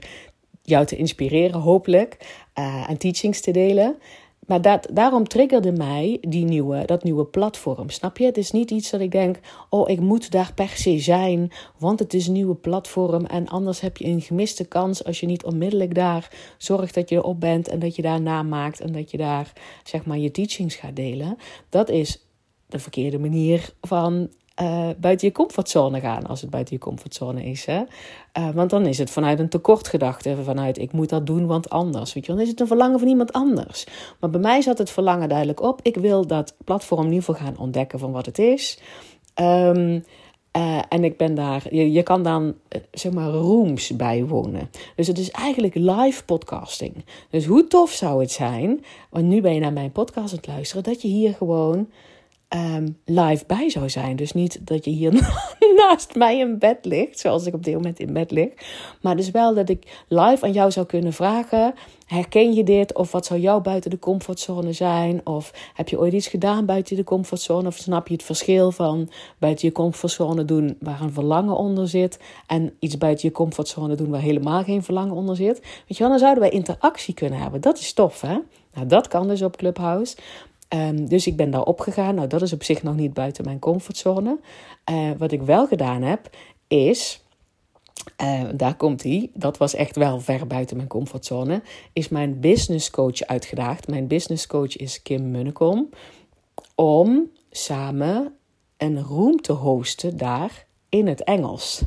jou 0.63 0.87
te 0.87 0.97
inspireren, 0.97 1.61
hopelijk. 1.61 2.17
Uh, 2.59 2.91
en 2.91 2.97
teachings 2.97 3.41
te 3.41 3.51
delen. 3.51 3.97
Maar 4.47 4.63
dat, 4.63 4.89
daarom 4.93 5.29
triggerde 5.29 5.73
mij 5.73 6.19
die 6.21 6.45
nieuwe, 6.45 6.85
dat 6.85 7.03
nieuwe 7.03 7.25
platform. 7.25 7.91
Snap 7.91 8.19
je? 8.19 8.25
Het 8.25 8.37
is 8.37 8.51
niet 8.51 8.71
iets 8.71 8.91
dat 8.91 9.01
ik 9.01 9.11
denk: 9.11 9.39
oh, 9.69 9.91
ik 9.91 10.01
moet 10.01 10.31
daar 10.31 10.53
per 10.55 10.69
se 10.69 10.99
zijn, 10.99 11.53
want 11.79 11.99
het 11.99 12.15
is 12.15 12.27
een 12.27 12.33
nieuwe 12.33 12.55
platform. 12.55 13.27
En 13.27 13.49
anders 13.49 13.81
heb 13.81 13.97
je 13.97 14.07
een 14.07 14.21
gemiste 14.21 14.65
kans 14.65 15.05
als 15.05 15.21
je 15.21 15.27
niet 15.27 15.45
onmiddellijk 15.45 15.95
daar 15.95 16.55
zorgt 16.59 16.95
dat 16.95 17.09
je 17.09 17.17
erop 17.17 17.41
bent 17.41 17.69
en 17.69 17.79
dat 17.79 17.97
je 17.97 18.03
daar 18.03 18.21
namaakt 18.21 18.81
en 18.81 18.93
dat 18.93 19.11
je 19.11 19.17
daar 19.17 19.53
zeg 19.85 20.05
maar 20.05 20.19
je 20.19 20.31
teachings 20.31 20.75
gaat 20.75 20.97
delen. 20.97 21.37
Dat 21.69 21.89
is 21.89 22.27
de 22.67 22.79
verkeerde 22.79 23.19
manier 23.19 23.75
van 23.81 24.29
uh, 24.61 24.89
buiten 24.97 25.27
je 25.27 25.33
comfortzone 25.33 26.01
gaan, 26.01 26.27
als 26.27 26.41
het 26.41 26.51
buiten 26.51 26.75
je 26.75 26.81
comfortzone 26.81 27.45
is. 27.45 27.65
Hè? 27.65 27.83
Uh, 28.39 28.51
want 28.55 28.71
dan 28.71 28.87
is 28.87 28.99
het 28.99 29.11
vanuit 29.11 29.39
een 29.39 29.49
tekortgedachte, 29.49 30.37
vanuit 30.45 30.79
ik 30.79 30.93
moet 30.93 31.09
dat 31.09 31.27
doen, 31.27 31.47
want 31.47 31.71
anders. 31.71 32.13
Weet 32.13 32.27
je, 32.27 32.33
dan 32.33 32.41
is 32.41 32.49
het 32.49 32.61
een 32.61 32.67
verlangen 32.67 32.99
van 32.99 33.09
iemand 33.09 33.33
anders. 33.33 33.87
Maar 34.21 34.31
bij 34.31 34.41
mij 34.41 34.61
zat 34.61 34.79
het 34.79 34.91
verlangen 34.91 35.29
duidelijk 35.29 35.63
op. 35.63 35.81
Ik 35.83 35.97
wil 35.97 36.27
dat 36.27 36.55
platform 36.65 37.05
ieder 37.05 37.23
geval 37.23 37.47
gaan 37.47 37.59
ontdekken 37.59 37.99
van 37.99 38.13
wat 38.13 38.27
het 38.27 38.39
is. 38.39 38.79
Um, 39.41 40.05
uh, 40.57 40.83
en 40.89 41.05
ik 41.05 41.17
ben 41.17 41.35
daar, 41.35 41.75
je, 41.75 41.93
je 41.93 42.03
kan 42.03 42.23
dan 42.23 42.55
zeg 42.91 43.13
maar 43.13 43.29
rooms 43.29 43.97
bijwonen. 43.97 44.71
Dus 44.97 45.07
het 45.07 45.19
is 45.19 45.31
eigenlijk 45.31 45.75
live 45.75 46.25
podcasting. 46.25 47.05
Dus 47.31 47.45
hoe 47.45 47.67
tof 47.67 47.91
zou 47.91 48.21
het 48.21 48.31
zijn, 48.31 48.85
want 49.11 49.25
nu 49.25 49.41
ben 49.41 49.55
je 49.55 49.61
naar 49.61 49.73
mijn 49.73 49.93
podcast 49.93 50.31
aan 50.31 50.37
het 50.37 50.47
luisteren, 50.47 50.83
dat 50.83 51.03
je 51.03 51.09
hier 51.09 51.35
gewoon 51.35 51.88
um, 52.55 52.99
live 53.05 53.45
bij 53.47 53.71
zou 53.71 53.91
zijn. 53.91 54.17
Dus 54.17 54.33
niet 54.33 54.67
dat 54.67 54.85
je 54.85 54.91
hier 54.91 55.12
naast 55.88 56.15
mij 56.15 56.38
in 56.38 56.59
bed 56.59 56.85
ligt, 56.85 57.19
zoals 57.19 57.47
ik 57.47 57.55
op 57.55 57.65
dit 57.65 57.75
moment 57.75 57.99
in 57.99 58.12
bed 58.12 58.31
lig. 58.31 58.49
Maar 59.01 59.17
dus 59.17 59.31
wel 59.31 59.55
dat 59.55 59.69
ik 59.69 60.05
live 60.09 60.45
aan 60.45 60.53
jou 60.53 60.71
zou 60.71 60.87
kunnen 60.87 61.12
vragen: 61.12 61.75
herken 62.07 62.53
je 62.53 62.65
dit? 62.65 62.95
Of 62.95 63.12
wat 63.12 63.27
zou 63.27 63.41
jou 63.41 63.62
buiten 63.62 63.91
de 63.91 63.99
comfortzone 63.99 64.73
zijn? 64.73 65.27
Of 65.27 65.71
heb 65.75 65.88
je 65.88 65.99
ooit 65.99 66.12
iets 66.12 66.29
gedaan 66.29 66.67
buiten 66.67 66.97
de 66.97 67.05
comfortzone? 67.05 67.69
Of 67.69 67.77
snap 67.77 68.09
je 68.09 68.15
het 68.15 68.23
verschil 68.23 68.71
van 68.71 69.09
buiten 69.38 69.69
je 69.69 69.75
comfortzone 69.75 70.45
doen 70.45 70.77
waar 70.81 71.01
een 71.01 71.12
verlangen 71.12 71.57
onder 71.57 71.88
zit 71.88 72.19
en 72.47 72.73
iets 72.79 72.99
buiten 72.99 73.29
je 73.29 73.35
comfortzone 73.35 73.95
doen 73.95 74.11
waar 74.11 74.21
helemaal 74.21 74.62
geen 74.62 74.83
verlangen 74.83 75.15
onder 75.15 75.37
zit? 75.37 75.61
Weet 75.61 75.97
je 75.97 75.99
wel, 75.99 76.09
dan 76.09 76.19
zouden 76.19 76.43
wij 76.43 76.53
interactie 76.53 77.15
kunnen 77.15 77.38
hebben. 77.38 77.61
Dat 77.61 77.79
is 77.79 77.93
tof, 77.93 78.21
hè? 78.21 78.38
Nou, 78.75 78.87
dat 78.87 79.09
kan 79.09 79.29
dus 79.29 79.43
op 79.43 79.57
Clubhouse. 79.57 80.17
Um, 80.75 81.09
dus 81.09 81.27
ik 81.27 81.37
ben 81.37 81.51
daar 81.51 81.63
opgegaan. 81.63 82.15
Nou, 82.15 82.29
dat 82.29 82.43
is 82.43 82.53
op 82.53 82.63
zich 82.63 82.83
nog 82.83 82.97
niet 82.97 83.15
buiten 83.15 83.45
mijn 83.45 83.59
comfortzone. 83.59 84.39
Uh, 84.91 85.11
wat 85.19 85.33
ik 85.33 85.43
wel 85.43 85.67
gedaan 85.67 86.03
heb, 86.03 86.31
is. 86.69 87.25
Uh, 88.23 88.43
daar 88.55 88.75
komt 88.75 89.03
hij. 89.03 89.31
Dat 89.35 89.57
was 89.57 89.75
echt 89.75 89.97
wel 89.97 90.21
ver 90.21 90.47
buiten 90.47 90.77
mijn 90.77 90.89
comfortzone. 90.89 91.63
Is 91.93 92.09
mijn 92.09 92.41
business 92.41 92.91
coach 92.91 93.21
uitgedaagd. 93.21 93.89
Mijn 93.89 94.07
business 94.07 94.47
coach 94.47 94.77
is 94.77 95.03
Kim 95.03 95.31
Munnekom. 95.31 95.89
Om 96.75 97.31
samen 97.51 98.35
een 98.77 99.03
room 99.03 99.41
te 99.41 99.53
hosten 99.53 100.17
daar 100.17 100.67
in 100.89 101.07
het 101.07 101.25
Engels. 101.25 101.83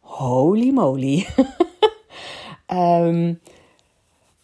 Holy 0.00 0.70
moly. 0.70 1.26
um, 2.72 3.40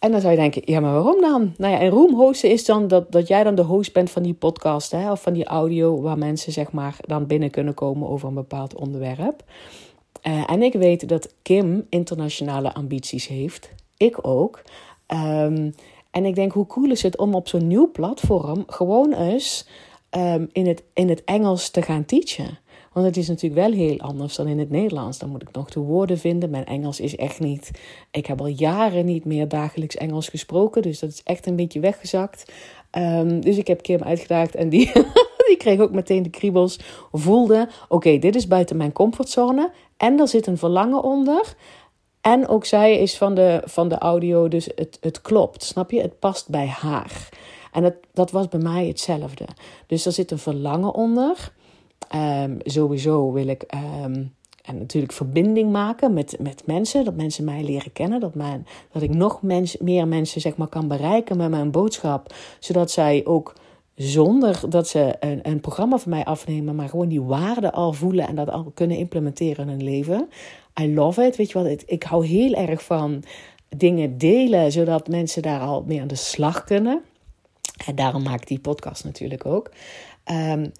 En 0.03 0.11
dan 0.11 0.21
zou 0.21 0.33
je 0.33 0.39
denken, 0.39 0.61
ja, 0.65 0.79
maar 0.79 0.93
waarom 0.93 1.21
dan? 1.21 1.53
Nou 1.57 1.73
ja, 1.73 1.79
en 1.79 1.89
room 1.89 2.15
hosten 2.15 2.49
is 2.49 2.65
dan 2.65 2.87
dat, 2.87 3.11
dat 3.11 3.27
jij 3.27 3.43
dan 3.43 3.55
de 3.55 3.61
host 3.61 3.93
bent 3.93 4.09
van 4.09 4.23
die 4.23 4.33
podcast, 4.33 4.91
hè, 4.91 5.11
of 5.11 5.21
van 5.21 5.33
die 5.33 5.45
audio, 5.45 6.01
waar 6.01 6.17
mensen 6.17 6.51
zeg 6.51 6.71
maar 6.71 6.95
dan 7.05 7.27
binnen 7.27 7.49
kunnen 7.49 7.73
komen 7.73 8.09
over 8.09 8.27
een 8.27 8.33
bepaald 8.33 8.75
onderwerp. 8.75 9.43
Uh, 10.23 10.49
en 10.49 10.61
ik 10.61 10.73
weet 10.73 11.09
dat 11.09 11.33
Kim 11.41 11.85
internationale 11.89 12.73
ambities 12.73 13.27
heeft. 13.27 13.73
Ik 13.97 14.27
ook. 14.27 14.61
Um, 15.07 15.73
en 16.11 16.25
ik 16.25 16.35
denk, 16.35 16.51
hoe 16.51 16.67
cool 16.67 16.91
is 16.91 17.03
het 17.03 17.17
om 17.17 17.35
op 17.35 17.47
zo'n 17.47 17.67
nieuw 17.67 17.91
platform 17.91 18.63
gewoon 18.67 19.13
eens 19.13 19.67
um, 20.17 20.49
in, 20.51 20.67
het, 20.67 20.83
in 20.93 21.09
het 21.09 21.23
Engels 21.23 21.69
te 21.69 21.81
gaan 21.81 22.05
teachen? 22.05 22.59
Want 22.93 23.05
het 23.05 23.17
is 23.17 23.27
natuurlijk 23.27 23.61
wel 23.61 23.71
heel 23.71 23.99
anders 23.99 24.35
dan 24.35 24.47
in 24.47 24.59
het 24.59 24.69
Nederlands. 24.69 25.17
Dan 25.17 25.29
moet 25.29 25.41
ik 25.41 25.51
nog 25.51 25.69
de 25.69 25.79
woorden 25.79 26.17
vinden. 26.17 26.49
Mijn 26.49 26.65
Engels 26.65 26.99
is 26.99 27.15
echt 27.15 27.39
niet. 27.39 27.71
Ik 28.11 28.25
heb 28.25 28.39
al 28.39 28.47
jaren 28.47 29.05
niet 29.05 29.25
meer 29.25 29.47
dagelijks 29.47 29.95
Engels 29.95 30.27
gesproken. 30.27 30.81
Dus 30.81 30.99
dat 30.99 31.09
is 31.09 31.23
echt 31.23 31.47
een 31.47 31.55
beetje 31.55 31.79
weggezakt. 31.79 32.51
Um, 32.97 33.41
dus 33.41 33.57
ik 33.57 33.67
heb 33.67 33.81
Kim 33.81 34.01
uitgedaagd 34.01 34.55
en 34.55 34.69
die, 34.69 34.91
die 35.47 35.57
kreeg 35.57 35.79
ook 35.79 35.91
meteen 35.91 36.23
de 36.23 36.29
kriebels. 36.29 36.79
Voelde: 37.11 37.69
oké, 37.87 38.17
dit 38.17 38.35
is 38.35 38.47
buiten 38.47 38.77
mijn 38.77 38.91
comfortzone. 38.91 39.71
En 39.97 40.19
er 40.19 40.27
zit 40.27 40.47
een 40.47 40.57
verlangen 40.57 41.03
onder. 41.03 41.55
En 42.21 42.47
ook 42.47 42.65
zij 42.65 42.97
is 42.97 43.17
van 43.17 43.35
de, 43.35 43.61
van 43.65 43.87
de 43.89 43.97
audio, 43.97 44.47
dus 44.47 44.69
het, 44.75 44.97
het 45.01 45.21
klopt. 45.21 45.63
Snap 45.63 45.91
je? 45.91 46.01
Het 46.01 46.19
past 46.19 46.49
bij 46.49 46.67
haar. 46.67 47.29
En 47.71 47.81
dat, 47.81 47.93
dat 48.13 48.31
was 48.31 48.47
bij 48.47 48.59
mij 48.59 48.87
hetzelfde. 48.87 49.45
Dus 49.87 50.05
er 50.05 50.11
zit 50.11 50.31
een 50.31 50.37
verlangen 50.37 50.93
onder. 50.93 51.53
Um, 52.15 52.57
sowieso 52.63 53.31
wil 53.31 53.47
ik 53.47 53.65
um, 54.03 54.33
en 54.63 54.77
natuurlijk 54.77 55.13
verbinding 55.13 55.71
maken 55.71 56.13
met, 56.13 56.35
met 56.39 56.63
mensen. 56.65 57.05
Dat 57.05 57.15
mensen 57.15 57.43
mij 57.43 57.63
leren 57.63 57.91
kennen. 57.91 58.19
Dat, 58.19 58.35
mijn, 58.35 58.67
dat 58.91 59.01
ik 59.01 59.13
nog 59.13 59.41
mens, 59.41 59.77
meer 59.77 60.07
mensen 60.07 60.41
zeg 60.41 60.55
maar, 60.55 60.67
kan 60.67 60.87
bereiken 60.87 61.37
met 61.37 61.49
mijn 61.49 61.71
boodschap. 61.71 62.33
Zodat 62.59 62.91
zij 62.91 63.21
ook 63.25 63.53
zonder 63.95 64.69
dat 64.69 64.87
ze 64.87 65.15
een, 65.19 65.39
een 65.43 65.59
programma 65.59 65.97
van 65.97 66.11
mij 66.11 66.25
afnemen, 66.25 66.75
maar 66.75 66.89
gewoon 66.89 67.07
die 67.07 67.21
waarde 67.21 67.71
al 67.71 67.93
voelen 67.93 68.27
en 68.27 68.35
dat 68.35 68.49
al 68.49 68.71
kunnen 68.73 68.97
implementeren 68.97 69.69
in 69.69 69.73
hun 69.73 69.83
leven. 69.83 70.29
I 70.81 70.93
love 70.93 71.25
it. 71.25 71.35
Weet 71.35 71.51
je 71.51 71.57
wat? 71.57 71.67
Ik, 71.67 71.83
ik 71.85 72.03
hou 72.03 72.25
heel 72.25 72.53
erg 72.53 72.83
van 72.83 73.23
dingen 73.69 74.17
delen, 74.17 74.71
zodat 74.71 75.07
mensen 75.07 75.41
daar 75.41 75.59
al 75.59 75.83
mee 75.87 76.01
aan 76.01 76.07
de 76.07 76.15
slag 76.15 76.63
kunnen. 76.63 77.01
En 77.85 77.95
daarom 77.95 78.23
maak 78.23 78.41
ik 78.41 78.47
die 78.47 78.59
podcast 78.59 79.03
natuurlijk 79.03 79.45
ook. 79.45 79.71
Um, 80.31 80.71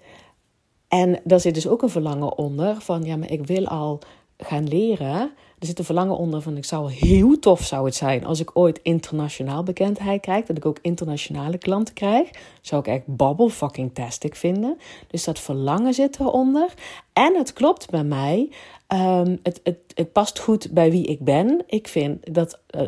en 0.94 1.20
daar 1.24 1.40
zit 1.40 1.54
dus 1.54 1.68
ook 1.68 1.82
een 1.82 1.88
verlangen 1.88 2.38
onder 2.38 2.80
van, 2.80 3.04
ja, 3.04 3.16
maar 3.16 3.30
ik 3.30 3.46
wil 3.46 3.66
al 3.66 3.98
gaan 4.38 4.68
leren. 4.68 5.20
Er 5.58 5.66
zit 5.66 5.78
een 5.78 5.84
verlangen 5.84 6.16
onder 6.16 6.42
van 6.42 6.56
ik 6.56 6.64
zou 6.64 6.92
heel 6.92 7.38
tof 7.38 7.62
zou 7.62 7.84
het 7.84 7.94
zijn 7.94 8.24
als 8.24 8.40
ik 8.40 8.50
ooit 8.54 8.80
internationaal 8.82 9.62
bekendheid 9.62 10.20
krijg. 10.20 10.44
Dat 10.44 10.56
ik 10.56 10.66
ook 10.66 10.78
internationale 10.82 11.58
klanten 11.58 11.94
krijg. 11.94 12.30
Zou 12.60 12.80
ik 12.80 12.86
echt 12.86 13.06
babbel 13.06 13.48
fucking 13.48 13.94
tastic 13.94 14.36
vinden. 14.36 14.78
Dus 15.06 15.24
dat 15.24 15.38
verlangen 15.38 15.94
zit 15.94 16.20
eronder. 16.20 16.74
En 17.12 17.36
het 17.36 17.52
klopt 17.52 17.90
bij 17.90 18.04
mij. 18.04 18.50
Um, 18.88 19.38
het, 19.42 19.60
het, 19.94 20.12
past 20.12 20.38
goed 20.38 20.70
bij 20.70 20.90
wie 20.90 21.06
ik 21.06 21.20
ben. 21.20 21.62
Ik 21.66 21.88
vind 21.88 22.34
dat 22.34 22.60
uh, 22.70 22.82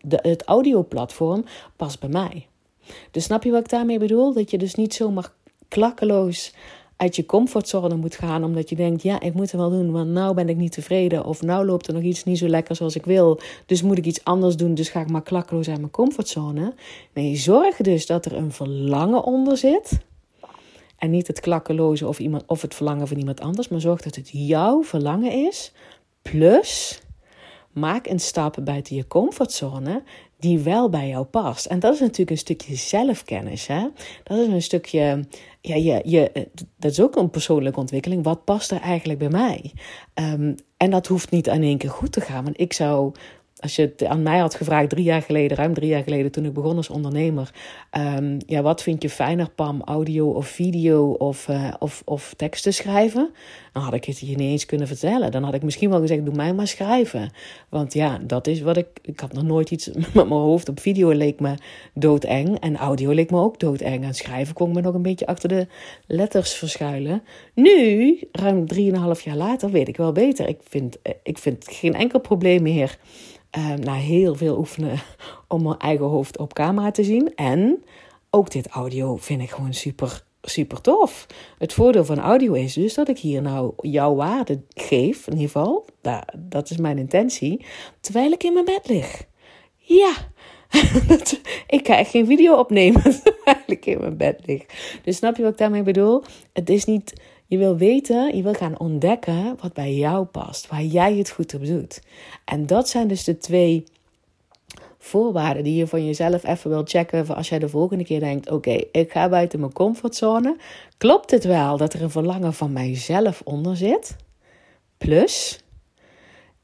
de, 0.00 0.18
het 0.22 0.42
audioplatform 0.42 1.44
past 1.76 2.00
bij 2.00 2.08
mij. 2.08 2.46
Dus 3.10 3.24
snap 3.24 3.42
je 3.42 3.50
wat 3.50 3.60
ik 3.60 3.68
daarmee 3.68 3.98
bedoel? 3.98 4.32
Dat 4.32 4.50
je 4.50 4.58
dus 4.58 4.74
niet 4.74 4.94
zomaar 4.94 5.32
klakkeloos 5.68 6.54
uit 7.02 7.16
je 7.16 7.26
comfortzone 7.26 7.96
moet 7.96 8.14
gaan 8.14 8.44
omdat 8.44 8.68
je 8.68 8.76
denkt, 8.76 9.02
ja, 9.02 9.20
ik 9.20 9.34
moet 9.34 9.50
het 9.50 9.60
wel 9.60 9.70
doen, 9.70 9.90
want 9.90 10.10
nou 10.10 10.34
ben 10.34 10.48
ik 10.48 10.56
niet 10.56 10.72
tevreden 10.72 11.24
of 11.24 11.42
nou 11.42 11.66
loopt 11.66 11.86
er 11.86 11.94
nog 11.94 12.02
iets 12.02 12.24
niet 12.24 12.38
zo 12.38 12.48
lekker 12.48 12.76
zoals 12.76 12.96
ik 12.96 13.04
wil, 13.04 13.40
dus 13.66 13.82
moet 13.82 13.98
ik 13.98 14.06
iets 14.06 14.24
anders 14.24 14.56
doen, 14.56 14.74
dus 14.74 14.88
ga 14.88 15.00
ik 15.00 15.10
maar 15.10 15.22
klakkeloos 15.22 15.68
uit 15.68 15.78
mijn 15.78 15.90
comfortzone. 15.90 16.74
Nee, 17.12 17.36
zorg 17.36 17.76
dus 17.76 18.06
dat 18.06 18.24
er 18.24 18.36
een 18.36 18.52
verlangen 18.52 19.24
onder 19.24 19.56
zit. 19.56 19.98
En 20.96 21.10
niet 21.10 21.26
het 21.26 21.40
klakkeloze 21.40 22.06
of, 22.06 22.18
iemand, 22.18 22.42
of 22.46 22.62
het 22.62 22.74
verlangen 22.74 23.08
van 23.08 23.16
iemand 23.18 23.40
anders, 23.40 23.68
maar 23.68 23.80
zorg 23.80 24.00
dat 24.00 24.14
het 24.14 24.28
jouw 24.32 24.82
verlangen 24.82 25.32
is. 25.32 25.72
Plus, 26.22 27.00
maak 27.72 28.06
een 28.06 28.20
stap 28.20 28.56
buiten 28.64 28.96
je 28.96 29.06
comfortzone 29.06 30.02
die 30.42 30.58
wel 30.58 30.88
bij 30.88 31.08
jou 31.08 31.24
past. 31.24 31.66
En 31.66 31.78
dat 31.78 31.94
is 31.94 32.00
natuurlijk 32.00 32.30
een 32.30 32.38
stukje 32.38 32.74
zelfkennis. 32.74 33.66
Hè? 33.66 33.88
Dat 34.22 34.38
is 34.38 34.46
een 34.46 34.62
stukje, 34.62 35.24
ja, 35.60 35.74
je, 35.74 36.00
je, 36.04 36.48
dat 36.76 36.90
is 36.90 37.00
ook 37.00 37.16
een 37.16 37.30
persoonlijke 37.30 37.80
ontwikkeling. 37.80 38.24
Wat 38.24 38.44
past 38.44 38.70
er 38.70 38.80
eigenlijk 38.80 39.18
bij 39.18 39.28
mij? 39.28 39.72
Um, 40.14 40.54
en 40.76 40.90
dat 40.90 41.06
hoeft 41.06 41.30
niet 41.30 41.46
in 41.46 41.62
één 41.62 41.78
keer 41.78 41.90
goed 41.90 42.12
te 42.12 42.20
gaan. 42.20 42.44
Want 42.44 42.60
ik 42.60 42.72
zou 42.72 43.12
als 43.62 43.76
je 43.76 43.82
het 43.82 44.04
aan 44.04 44.22
mij 44.22 44.38
had 44.38 44.54
gevraagd 44.54 44.88
drie 44.88 45.04
jaar 45.04 45.22
geleden, 45.22 45.56
ruim 45.56 45.74
drie 45.74 45.88
jaar 45.88 46.02
geleden, 46.02 46.30
toen 46.30 46.44
ik 46.44 46.52
begon 46.52 46.76
als 46.76 46.88
ondernemer. 46.88 47.50
Um, 47.98 48.38
ja, 48.46 48.62
wat 48.62 48.82
vind 48.82 49.02
je 49.02 49.10
fijner, 49.10 49.50
Pam? 49.50 49.82
Audio 49.84 50.30
of 50.30 50.46
video 50.46 51.10
of, 51.10 51.48
uh, 51.48 51.74
of, 51.78 52.02
of 52.04 52.34
teksten 52.36 52.74
schrijven? 52.74 53.30
Dan 53.72 53.82
had 53.82 53.94
ik 53.94 54.04
het 54.04 54.18
je 54.18 54.26
niet 54.26 54.38
eens 54.38 54.66
kunnen 54.66 54.86
vertellen. 54.86 55.30
Dan 55.30 55.42
had 55.42 55.54
ik 55.54 55.62
misschien 55.62 55.90
wel 55.90 56.00
gezegd, 56.00 56.24
doe 56.24 56.34
mij 56.34 56.54
maar 56.54 56.66
schrijven. 56.66 57.30
Want 57.68 57.92
ja, 57.94 58.18
dat 58.26 58.46
is 58.46 58.60
wat 58.60 58.76
ik... 58.76 58.86
Ik 59.02 59.20
had 59.20 59.32
nog 59.32 59.44
nooit 59.44 59.70
iets 59.70 59.86
met 60.14 60.14
mijn 60.14 60.28
hoofd 60.28 60.68
op 60.68 60.80
video 60.80 61.10
leek 61.10 61.40
me 61.40 61.54
doodeng. 61.94 62.58
En 62.58 62.76
audio 62.76 63.12
leek 63.12 63.30
me 63.30 63.38
ook 63.38 63.60
doodeng. 63.60 64.04
En 64.04 64.14
schrijven 64.14 64.54
kon 64.54 64.68
ik 64.68 64.74
me 64.74 64.80
nog 64.80 64.94
een 64.94 65.02
beetje 65.02 65.26
achter 65.26 65.48
de 65.48 65.66
letters 66.06 66.54
verschuilen. 66.54 67.22
Nu, 67.54 68.18
ruim 68.32 68.66
drieënhalf 68.66 69.20
jaar 69.20 69.36
later, 69.36 69.70
weet 69.70 69.88
ik 69.88 69.96
wel 69.96 70.12
beter. 70.12 70.48
Ik 70.48 70.60
vind, 70.68 70.98
ik 71.22 71.38
vind 71.38 71.66
geen 71.70 71.94
enkel 71.94 72.20
probleem 72.20 72.62
meer 72.62 72.98
uh, 73.58 73.74
na 73.74 73.94
heel 73.94 74.34
veel 74.34 74.58
oefenen 74.58 75.00
om 75.48 75.62
mijn 75.62 75.78
eigen 75.78 76.06
hoofd 76.06 76.38
op 76.38 76.52
camera 76.52 76.90
te 76.90 77.04
zien. 77.04 77.34
En 77.34 77.84
ook 78.30 78.50
dit 78.50 78.68
audio 78.68 79.16
vind 79.16 79.42
ik 79.42 79.50
gewoon 79.50 79.74
super, 79.74 80.24
super 80.42 80.80
tof. 80.80 81.26
Het 81.58 81.72
voordeel 81.72 82.04
van 82.04 82.18
audio 82.18 82.52
is 82.52 82.72
dus 82.72 82.94
dat 82.94 83.08
ik 83.08 83.18
hier 83.18 83.42
nou 83.42 83.72
jouw 83.76 84.14
waarde 84.14 84.62
geef, 84.68 85.26
in 85.26 85.32
ieder 85.32 85.50
geval. 85.50 85.86
Dat 86.36 86.70
is 86.70 86.76
mijn 86.76 86.98
intentie. 86.98 87.64
Terwijl 88.00 88.32
ik 88.32 88.42
in 88.42 88.52
mijn 88.52 88.64
bed 88.64 88.88
lig. 88.88 89.24
Ja, 89.76 90.14
ik 91.76 91.86
ga 91.86 91.96
echt 91.96 92.10
geen 92.10 92.26
video 92.26 92.54
opnemen 92.54 93.02
terwijl 93.22 93.64
ik 93.66 93.86
in 93.86 94.00
mijn 94.00 94.16
bed 94.16 94.40
lig. 94.46 94.64
Dus 95.02 95.16
snap 95.16 95.36
je 95.36 95.42
wat 95.42 95.52
ik 95.52 95.58
daarmee 95.58 95.82
bedoel? 95.82 96.22
Het 96.52 96.70
is 96.70 96.84
niet 96.84 97.12
je 97.52 97.58
wil 97.58 97.76
weten, 97.76 98.36
je 98.36 98.42
wil 98.42 98.54
gaan 98.54 98.78
ontdekken 98.78 99.56
wat 99.60 99.72
bij 99.72 99.94
jou 99.94 100.24
past, 100.24 100.66
waar 100.66 100.82
jij 100.82 101.16
het 101.16 101.30
goed 101.30 101.54
op 101.54 101.66
doet. 101.66 102.02
En 102.44 102.66
dat 102.66 102.88
zijn 102.88 103.08
dus 103.08 103.24
de 103.24 103.38
twee 103.38 103.84
voorwaarden 104.98 105.64
die 105.64 105.74
je 105.74 105.86
van 105.86 106.06
jezelf 106.06 106.44
even 106.44 106.70
wil 106.70 106.82
checken 106.84 107.26
voor 107.26 107.34
als 107.34 107.48
jij 107.48 107.58
de 107.58 107.68
volgende 107.68 108.04
keer 108.04 108.20
denkt: 108.20 108.50
oké, 108.50 108.70
ik 108.92 109.12
ga 109.12 109.28
buiten 109.28 109.60
mijn 109.60 109.72
comfortzone. 109.72 110.56
Klopt 110.98 111.30
het 111.30 111.44
wel 111.44 111.76
dat 111.76 111.92
er 111.92 112.02
een 112.02 112.10
verlangen 112.10 112.54
van 112.54 112.72
mijzelf 112.72 113.40
onder 113.44 113.76
zit? 113.76 114.16
Plus, 114.98 115.60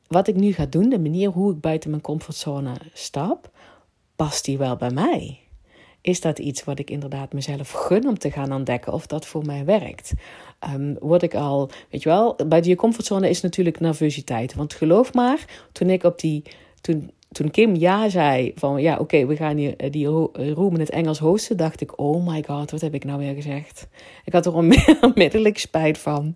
wat 0.07 0.29
ik 0.29 0.35
nu 0.35 0.53
ga 0.53 0.67
doen, 0.67 0.89
de 0.89 0.99
manier 0.99 1.31
hoe 1.31 1.53
ik 1.53 1.61
buiten 1.61 1.91
mijn 1.91 2.03
comfortzone 2.03 2.73
stap, 2.93 3.51
past 4.17 4.45
die 4.45 4.59
wel 4.59 4.77
bij 4.77 4.91
mij? 4.91 5.48
Is 6.01 6.21
dat 6.21 6.39
iets 6.39 6.65
wat 6.65 6.79
ik 6.79 6.91
inderdaad 6.91 7.33
mezelf 7.33 7.71
gun 7.71 8.09
om 8.09 8.19
te 8.19 8.31
gaan 8.31 8.53
ontdekken 8.53 8.93
of 8.93 9.07
dat 9.07 9.27
voor 9.27 9.45
mij 9.45 9.65
werkt? 9.65 10.13
Um, 10.75 10.97
word 11.01 11.23
ik 11.23 11.35
al, 11.35 11.71
weet 11.91 12.03
je 12.03 12.09
wel, 12.09 12.37
bij 12.47 12.61
die 12.61 12.77
comfortzone 12.77 13.29
is 13.29 13.41
natuurlijk 13.41 13.81
nervositeit. 13.81 14.55
Want 14.55 14.75
geloof 14.75 15.15
maar, 15.15 15.45
toen 15.73 15.91
ik 15.91 16.05
op 16.05 16.19
die, 16.19 16.43
toen, 16.81 17.11
toen 17.33 17.51
Kim 17.51 17.75
ja 17.75 18.09
zei 18.09 18.53
van 18.55 18.81
ja, 18.81 18.97
oké, 18.97 19.27
we 19.27 19.37
gaan 19.37 19.57
hier 19.57 19.77
eh, 19.77 19.91
die 19.93 20.07
room 20.55 20.75
in 20.75 20.81
het 20.81 20.91
Engels 20.91 21.19
hosten, 21.19 21.57
dacht 21.57 21.81
ik, 21.81 22.01
oh 22.01 22.27
my 22.27 22.45
god, 22.47 22.71
wat 22.71 22.81
heb 22.81 22.95
ik 22.95 23.05
nou 23.05 23.19
weer 23.19 23.35
gezegd? 23.35 23.89
Ik 24.25 24.33
had 24.33 24.47
er 24.47 24.55
onmiddellijk 25.01 25.59
spijt 25.69 25.99
van. 25.99 26.35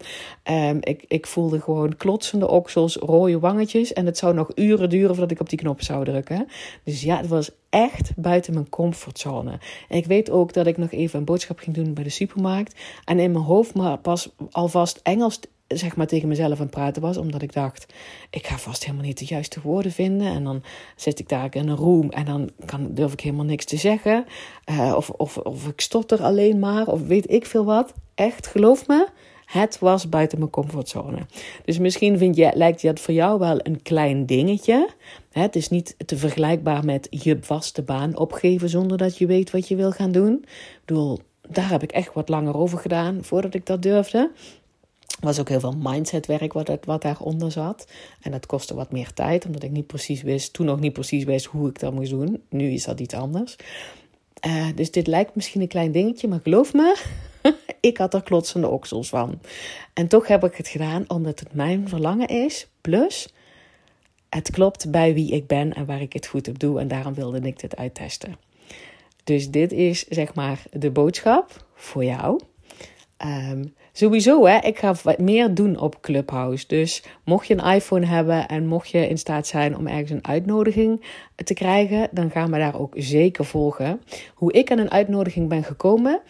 Um, 0.51 0.79
ik, 0.81 1.05
ik 1.09 1.27
voelde 1.27 1.61
gewoon 1.61 1.97
klotsende 1.97 2.49
oksels, 2.49 2.97
rode 2.97 3.39
wangetjes 3.39 3.93
en 3.93 4.07
het 4.07 4.19
zou 4.19 4.35
nog 4.35 4.51
uren 4.55 4.89
duren 4.91 5.09
voordat 5.09 5.31
ik 5.31 5.41
op 5.41 5.49
die 5.49 5.59
knop 5.59 5.83
zou 5.83 6.05
drukken. 6.05 6.47
Dus 6.85 7.03
ja, 7.03 7.17
het 7.17 7.29
was 7.29 7.51
echt 7.71 8.13
buiten 8.17 8.55
mijn 8.55 8.69
comfortzone. 8.69 9.59
En 9.89 9.97
ik 9.97 10.07
weet 10.07 10.31
ook 10.31 10.53
dat 10.53 10.67
ik 10.67 10.77
nog 10.77 10.91
even 10.91 11.19
een 11.19 11.25
boodschap 11.25 11.59
ging 11.59 11.77
doen 11.77 11.95
bij 11.95 12.05
de 12.05 12.11
supermarkt 12.11 12.81
en 13.05 13.19
in 13.19 13.33
mijn 13.33 13.45
hoofd 13.45 13.75
maar 13.75 13.99
pas 13.99 14.35
alvast 14.51 15.01
Engels 15.03 15.41
zeg 15.75 15.97
maar 15.97 16.07
tegen 16.07 16.29
mezelf 16.29 16.53
aan 16.53 16.59
het 16.59 16.71
praten 16.71 17.03
was. 17.03 17.17
Omdat 17.17 17.43
ik 17.43 17.53
dacht, 17.53 17.87
ik 18.31 18.47
ga 18.47 18.59
vast 18.59 18.85
helemaal 18.85 19.07
niet 19.07 19.19
de 19.19 19.25
juiste 19.25 19.61
woorden 19.63 19.93
vinden. 19.93 20.27
En 20.27 20.45
dan 20.45 20.63
zit 20.97 21.19
ik 21.19 21.29
daar 21.29 21.55
in 21.55 21.69
een 21.69 21.77
room 21.77 22.11
en 22.11 22.25
dan 22.25 22.51
kan, 22.65 22.95
durf 22.95 23.13
ik 23.13 23.21
helemaal 23.21 23.45
niks 23.45 23.65
te 23.65 23.77
zeggen. 23.77 24.25
Uh, 24.71 24.95
of, 24.97 25.11
of, 25.11 25.37
of 25.37 25.67
ik 25.67 25.81
stotter 25.81 26.23
alleen 26.23 26.59
maar, 26.59 26.87
of 26.87 27.07
weet 27.07 27.31
ik 27.31 27.47
veel 27.47 27.65
wat. 27.65 27.93
Echt, 28.15 28.47
geloof 28.47 28.87
me, 28.87 29.09
het 29.53 29.79
was 29.79 30.09
buiten 30.09 30.39
mijn 30.39 30.51
comfortzone. 30.51 31.19
Dus 31.65 31.79
misschien 31.79 32.19
vind 32.19 32.37
je, 32.37 32.51
lijkt 32.55 32.83
dat 32.83 33.01
voor 33.01 33.15
jou 33.15 33.39
wel 33.39 33.59
een 33.63 33.83
klein 33.83 34.27
dingetje. 34.27 34.89
Het 35.31 35.57
is 35.57 35.69
niet 35.69 35.95
te 36.07 36.17
vergelijkbaar 36.17 36.85
met 36.85 37.07
je 37.11 37.39
vaste 37.41 37.83
baan 37.83 38.17
opgeven 38.17 38.69
zonder 38.69 38.99
dat 38.99 39.19
je 39.19 39.27
weet 39.27 39.51
wat 39.51 39.69
je 39.69 39.77
wil 39.77 39.91
gaan 39.91 40.13
doen. 40.13 40.33
Ik 40.43 40.83
bedoel, 40.85 41.19
daar 41.49 41.71
heb 41.71 41.83
ik 41.83 41.93
echt 41.93 42.13
wat 42.15 42.29
langer 42.29 42.57
over 42.57 42.79
gedaan 42.79 43.25
voordat 43.25 43.55
ik 43.55 43.67
dat 43.67 43.83
durfde 43.83 44.31
was 45.21 45.41
ook 45.41 45.49
heel 45.49 45.61
veel 45.61 45.77
mindsetwerk 45.79 46.53
wat, 46.53 46.79
wat 46.85 47.03
daaronder 47.03 47.53
zat. 47.53 47.87
En 48.21 48.31
dat 48.31 48.47
kostte 48.47 48.75
wat 48.75 48.93
meer 48.93 49.13
tijd, 49.13 49.47
omdat 49.47 49.63
ik 49.63 49.71
niet 49.71 49.87
precies 49.87 50.23
wist, 50.23 50.53
toen 50.53 50.67
nog 50.67 50.81
niet 50.81 50.93
precies 50.93 51.25
wist 51.25 51.47
hoe 51.47 51.69
ik 51.69 51.79
dat 51.79 51.93
moest 51.93 52.11
doen. 52.11 52.43
Nu 52.49 52.71
is 52.71 52.85
dat 52.85 53.01
iets 53.01 53.15
anders. 53.15 53.57
Uh, 54.47 54.67
dus 54.75 54.91
dit 54.91 55.07
lijkt 55.07 55.35
misschien 55.35 55.61
een 55.61 55.69
klein 55.69 55.93
dingetje, 55.93 56.29
maar 56.29 56.41
geloof 56.43 56.73
me, 56.73 56.97
ik 57.81 57.99
had 57.99 58.15
er 58.15 58.23
klotsende 58.23 58.69
oksels 58.69 59.09
van. 59.09 59.41
En 59.93 60.09
toch 60.09 60.27
heb 60.27 60.45
ik 60.45 60.55
het 60.55 60.69
gedaan 60.69 61.05
omdat 61.07 61.41
het 61.41 61.55
mijn 61.55 61.89
verlangen 61.89 62.29
is. 62.29 62.69
Plus, 62.81 63.29
het 64.29 64.51
klopt 64.51 64.91
bij 64.91 65.15
wie 65.15 65.33
ik 65.33 65.47
ben 65.47 65.73
en 65.73 65.87
waar 65.87 66.01
ik 66.01 66.13
het 66.13 66.27
goed 66.27 66.49
op 66.49 66.59
doe. 66.59 66.81
En 66.81 66.89
daarom 66.89 67.15
wilde 67.15 67.41
ik 67.41 67.61
dit 67.61 67.77
uittesten. 67.77 68.37
Dus 69.25 69.51
dit 69.51 69.73
is 69.73 70.05
zeg 70.05 70.35
maar 70.35 70.63
de 70.71 70.91
boodschap 70.91 71.67
voor 71.75 72.05
jou. 72.05 72.41
Um, 73.25 73.75
Sowieso, 73.93 74.47
hè, 74.47 74.59
ik 74.59 74.79
ga 74.79 74.95
wat 75.03 75.19
meer 75.19 75.55
doen 75.55 75.79
op 75.79 76.01
Clubhouse. 76.01 76.65
Dus 76.67 77.03
mocht 77.25 77.47
je 77.47 77.59
een 77.59 77.75
iPhone 77.75 78.07
hebben 78.07 78.49
en 78.49 78.67
mocht 78.67 78.91
je 78.91 79.09
in 79.09 79.19
staat 79.19 79.47
zijn 79.47 79.77
om 79.77 79.87
ergens 79.87 80.11
een 80.11 80.27
uitnodiging 80.27 81.05
te 81.45 81.55
krijgen, 81.55 82.09
dan 82.11 82.31
gaan 82.31 82.51
we 82.51 82.59
daar 82.59 82.81
ook 82.81 82.95
zeker 82.97 83.45
volgen. 83.45 84.01
Hoe 84.35 84.53
ik 84.53 84.71
aan 84.71 84.79
een 84.79 84.91
uitnodiging 84.91 85.49
ben 85.49 85.65
gekomen, 85.65 86.21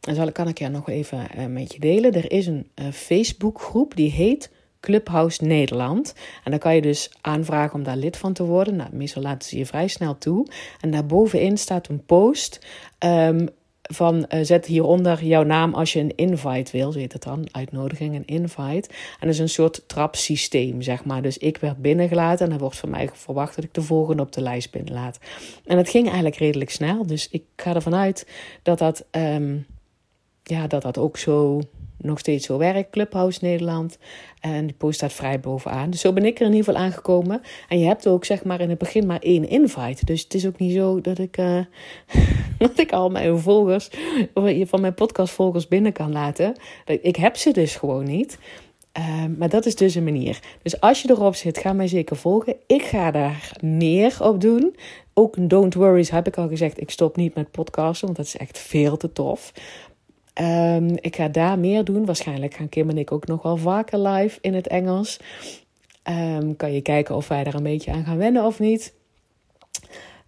zal, 0.00 0.32
kan 0.32 0.48
ik 0.48 0.58
je 0.58 0.68
nog 0.68 0.88
even 0.88 1.26
uh, 1.38 1.46
met 1.46 1.72
je 1.72 1.80
delen. 1.80 2.12
Er 2.12 2.32
is 2.32 2.46
een 2.46 2.68
uh, 2.74 2.86
Facebookgroep 2.90 3.96
die 3.96 4.10
heet 4.10 4.50
Clubhouse 4.80 5.44
Nederland. 5.44 6.14
En 6.44 6.50
dan 6.50 6.60
kan 6.60 6.74
je 6.74 6.82
dus 6.82 7.10
aanvragen 7.20 7.74
om 7.74 7.82
daar 7.82 7.96
lid 7.96 8.16
van 8.16 8.32
te 8.32 8.44
worden. 8.44 8.76
Nou, 8.76 8.90
meestal 8.92 9.22
laten 9.22 9.48
ze 9.48 9.58
je 9.58 9.66
vrij 9.66 9.88
snel 9.88 10.18
toe. 10.18 10.46
En 10.80 10.90
daarbovenin 10.90 11.58
staat 11.58 11.88
een 11.88 12.04
post. 12.04 12.66
Um, 12.98 13.48
van 13.82 14.26
uh, 14.28 14.40
zet 14.42 14.66
hieronder 14.66 15.24
jouw 15.24 15.42
naam 15.42 15.74
als 15.74 15.92
je 15.92 16.00
een 16.00 16.16
invite 16.16 16.72
wil, 16.72 16.92
zo 16.92 16.98
heet 16.98 17.12
het 17.12 17.22
dan, 17.22 17.48
uitnodiging, 17.50 18.14
een 18.14 18.26
invite. 18.26 18.88
En 18.88 19.26
dat 19.26 19.28
is 19.28 19.38
een 19.38 19.48
soort 19.48 19.82
trapsysteem, 19.86 20.82
zeg 20.82 21.04
maar. 21.04 21.22
Dus 21.22 21.38
ik 21.38 21.56
werd 21.56 21.76
binnengelaten 21.76 22.44
en 22.44 22.50
dan 22.50 22.60
wordt 22.60 22.76
van 22.76 22.90
mij 22.90 23.10
verwacht 23.12 23.54
dat 23.54 23.64
ik 23.64 23.74
de 23.74 23.82
volgende 23.82 24.22
op 24.22 24.32
de 24.32 24.40
lijst 24.40 24.70
binnenlaat. 24.70 25.18
En 25.64 25.76
het 25.76 25.88
ging 25.88 26.04
eigenlijk 26.04 26.36
redelijk 26.36 26.70
snel, 26.70 27.06
dus 27.06 27.28
ik 27.30 27.42
ga 27.56 27.74
ervan 27.74 27.94
uit 27.94 28.28
dat 28.62 28.78
dat, 28.78 29.04
um, 29.10 29.66
ja, 30.42 30.66
dat, 30.66 30.82
dat 30.82 30.98
ook 30.98 31.16
zo 31.16 31.60
nog 32.02 32.18
steeds 32.18 32.46
zo 32.46 32.58
werkt. 32.58 32.90
Clubhouse 32.90 33.38
Nederland. 33.42 33.98
En 34.40 34.66
die 34.66 34.74
post 34.74 34.94
staat 34.94 35.12
vrij 35.12 35.40
bovenaan. 35.40 35.90
Dus 35.90 36.00
zo 36.00 36.12
ben 36.12 36.24
ik 36.24 36.40
er 36.40 36.46
in 36.46 36.52
ieder 36.52 36.64
geval 36.64 36.80
aangekomen. 36.80 37.40
En 37.68 37.78
je 37.78 37.86
hebt 37.86 38.06
ook 38.06 38.24
zeg 38.24 38.44
maar 38.44 38.60
in 38.60 38.68
het 38.70 38.78
begin 38.78 39.06
maar 39.06 39.20
één 39.20 39.48
invite. 39.48 40.04
Dus 40.04 40.22
het 40.22 40.34
is 40.34 40.46
ook 40.46 40.58
niet 40.58 40.74
zo 40.74 41.00
dat 41.00 41.18
ik, 41.18 41.38
uh, 41.38 41.58
dat 42.58 42.78
ik 42.78 42.92
al 42.92 43.10
mijn 43.10 43.38
volgers, 43.38 43.90
van 44.64 44.80
mijn 44.80 44.94
podcastvolgers 44.94 45.68
binnen 45.68 45.92
kan 45.92 46.12
laten. 46.12 46.54
Ik 46.84 47.16
heb 47.16 47.36
ze 47.36 47.50
dus 47.50 47.76
gewoon 47.76 48.04
niet. 48.04 48.38
Ehm, 48.92 49.36
maar 49.38 49.48
dat 49.48 49.66
is 49.66 49.74
dus 49.74 49.94
een 49.94 50.04
manier. 50.04 50.38
Dus 50.62 50.80
als 50.80 51.02
je 51.02 51.10
erop 51.10 51.34
zit, 51.34 51.58
ga 51.58 51.72
mij 51.72 51.88
zeker 51.88 52.16
volgen. 52.16 52.56
Ik 52.66 52.82
ga 52.82 53.10
daar 53.10 53.56
meer 53.60 54.16
op 54.20 54.40
doen. 54.40 54.76
Ook 55.14 55.36
Don't 55.40 55.74
Worries 55.74 56.10
heb 56.10 56.26
ik 56.26 56.36
al 56.36 56.48
gezegd. 56.48 56.80
Ik 56.80 56.90
stop 56.90 57.16
niet 57.16 57.34
met 57.34 57.50
podcasten, 57.50 58.06
want 58.06 58.18
dat 58.18 58.26
is 58.26 58.36
echt 58.36 58.58
veel 58.58 58.96
te 58.96 59.12
tof. 59.12 59.52
Ehm, 60.32 60.96
ik 61.00 61.16
ga 61.16 61.28
daar 61.28 61.58
meer 61.58 61.84
doen. 61.84 62.04
Waarschijnlijk 62.04 62.54
gaan 62.54 62.68
Kim 62.68 62.90
en 62.90 62.98
ik 62.98 63.12
ook 63.12 63.26
nog 63.26 63.42
wel 63.42 63.56
vaker 63.56 63.98
live 63.98 64.38
in 64.40 64.54
het 64.54 64.66
Engels. 64.66 65.20
Um, 66.08 66.56
kan 66.56 66.72
je 66.72 66.80
kijken 66.80 67.16
of 67.16 67.28
wij 67.28 67.44
daar 67.44 67.54
een 67.54 67.62
beetje 67.62 67.92
aan 67.92 68.04
gaan 68.04 68.16
wennen 68.16 68.44
of 68.44 68.58
niet. 68.58 68.94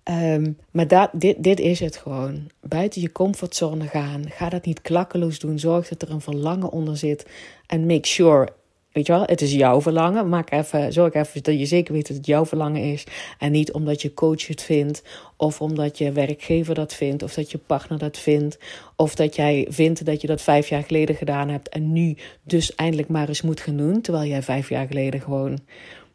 Ehm, 0.03 0.53
maar 0.71 0.89
dat, 0.89 1.11
dit, 1.13 1.43
dit 1.43 1.61
is 1.61 1.81
het 1.81 1.97
gewoon. 1.97 2.51
Buiten 2.61 3.01
je 3.01 3.13
comfortzone 3.13 3.87
gaan. 3.87 4.31
Ga 4.31 4.49
dat 4.49 4.65
niet 4.65 4.81
klakkeloos 4.81 5.39
doen. 5.39 5.59
Zorg 5.59 5.89
dat 5.89 6.03
er 6.03 6.11
een 6.11 6.21
verlangen 6.21 6.71
onder 6.71 6.97
zit. 6.97 7.27
En 7.67 7.87
make 7.87 8.07
sure 8.07 8.53
Weet 8.95 9.07
je 9.07 9.13
wel, 9.13 9.23
het 9.23 9.41
is 9.41 9.53
jouw 9.53 9.81
verlangen. 9.81 10.29
Maak 10.29 10.51
even, 10.51 10.93
zorg 10.93 11.15
even 11.15 11.43
dat 11.43 11.59
je 11.59 11.67
zeker 11.67 11.93
weet 11.93 12.07
dat 12.09 12.17
het 12.17 12.27
jouw 12.27 12.47
verlangen 12.47 12.83
is. 12.83 13.05
En 13.39 13.53
niet 13.53 13.73
omdat 13.73 14.03
je 14.03 14.15
coach 14.15 14.47
het 14.47 14.63
vindt. 14.63 15.03
Of 15.37 15.61
omdat 15.61 15.99
je 15.99 16.13
werkgever 16.13 16.75
dat 16.75 16.95
vindt. 16.95 17.23
Of 17.23 17.35
dat 17.35 17.51
je 17.51 17.59
partner 17.59 17.99
dat 17.99 18.19
vindt. 18.19 18.59
Of 18.97 19.15
dat 19.15 19.37
jij 19.37 19.67
vindt 19.71 20.05
dat 20.05 20.21
je 20.21 20.27
dat 20.27 20.43
vijf 20.43 20.69
jaar 20.69 20.83
geleden 20.83 21.17
gedaan 21.17 21.49
hebt. 21.49 21.69
En 21.69 21.93
nu 21.93 22.17
dus 22.43 22.75
eindelijk 22.75 23.09
maar 23.09 23.29
eens 23.29 23.43
moet 23.43 23.61
gaan 23.61 23.77
doen. 23.77 24.01
Terwijl 24.01 24.29
jij 24.29 24.43
vijf 24.43 24.69
jaar 24.69 24.87
geleden 24.87 25.21
gewoon 25.21 25.59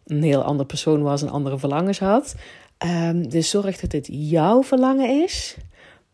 een 0.07 0.23
heel 0.23 0.43
andere 0.43 0.67
persoon 0.67 1.01
was 1.01 1.21
en 1.21 1.29
andere 1.29 1.59
verlangens 1.59 1.99
had. 1.99 2.35
Um, 2.85 3.29
dus 3.29 3.49
zorg 3.49 3.79
dat 3.79 3.91
het 3.91 4.07
jouw 4.11 4.63
verlangen 4.63 5.23
is. 5.23 5.55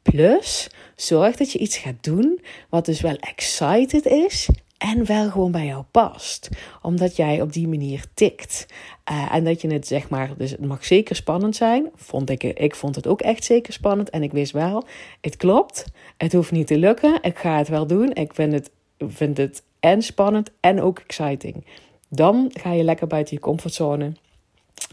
Plus, 0.01 0.69
zorg 0.95 1.35
dat 1.35 1.51
je 1.51 1.59
iets 1.59 1.77
gaat 1.77 2.03
doen 2.03 2.41
wat 2.69 2.85
dus 2.85 3.01
wel 3.01 3.15
excited 3.15 4.05
is 4.05 4.49
en 4.91 5.05
wel 5.05 5.29
gewoon 5.29 5.51
bij 5.51 5.65
jou 5.65 5.83
past. 5.91 6.49
Omdat 6.81 7.15
jij 7.15 7.41
op 7.41 7.53
die 7.53 7.67
manier 7.67 8.05
tikt. 8.13 8.65
Uh, 9.11 9.33
en 9.33 9.43
dat 9.43 9.61
je 9.61 9.73
het 9.73 9.87
zeg 9.87 10.09
maar, 10.09 10.37
dus 10.37 10.51
het 10.51 10.65
mag 10.65 10.85
zeker 10.85 11.15
spannend 11.15 11.55
zijn. 11.55 11.89
Vond 11.95 12.29
ik, 12.29 12.43
ik 12.43 12.75
vond 12.75 12.95
het 12.95 13.07
ook 13.07 13.21
echt 13.21 13.43
zeker 13.43 13.73
spannend. 13.73 14.09
En 14.09 14.23
ik 14.23 14.31
wist 14.31 14.51
wel, 14.51 14.83
het 15.21 15.37
klopt. 15.37 15.85
Het 16.17 16.33
hoeft 16.33 16.51
niet 16.51 16.67
te 16.67 16.77
lukken. 16.77 17.19
Ik 17.21 17.37
ga 17.37 17.57
het 17.57 17.67
wel 17.67 17.87
doen. 17.87 18.13
Ik 18.13 18.33
vind 18.33 18.53
het, 18.53 18.71
vind 18.97 19.37
het 19.37 19.63
en 19.79 20.01
spannend 20.01 20.51
en 20.59 20.81
ook 20.81 20.99
exciting. 20.99 21.65
Dan 22.09 22.51
ga 22.53 22.71
je 22.71 22.83
lekker 22.83 23.07
buiten 23.07 23.35
je 23.35 23.41
comfortzone. 23.41 24.11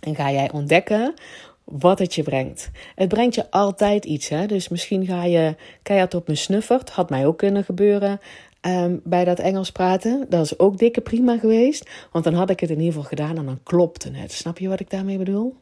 En 0.00 0.14
ga 0.14 0.30
jij 0.30 0.52
ontdekken 0.52 1.14
wat 1.64 1.98
het 1.98 2.14
je 2.14 2.22
brengt. 2.22 2.70
Het 2.94 3.08
brengt 3.08 3.34
je 3.34 3.50
altijd 3.50 4.04
iets. 4.04 4.28
Hè? 4.28 4.46
Dus 4.46 4.68
misschien 4.68 5.06
ga 5.06 5.24
je 5.24 5.56
keihard 5.82 6.14
op 6.14 6.28
me 6.28 6.34
snuffert. 6.34 6.90
Had 6.90 7.10
mij 7.10 7.26
ook 7.26 7.38
kunnen 7.38 7.64
gebeuren. 7.64 8.20
Um, 8.66 9.00
bij 9.04 9.24
dat 9.24 9.38
Engels 9.38 9.72
praten. 9.72 10.26
Dat 10.28 10.44
is 10.44 10.58
ook 10.58 10.78
dikke 10.78 11.00
prima 11.00 11.38
geweest. 11.38 11.90
Want 12.12 12.24
dan 12.24 12.34
had 12.34 12.50
ik 12.50 12.60
het 12.60 12.70
in 12.70 12.78
ieder 12.78 12.92
geval 12.92 13.08
gedaan 13.08 13.36
en 13.36 13.44
dan 13.44 13.60
klopte 13.62 14.10
het. 14.12 14.32
Snap 14.32 14.58
je 14.58 14.68
wat 14.68 14.80
ik 14.80 14.90
daarmee 14.90 15.18
bedoel? 15.18 15.54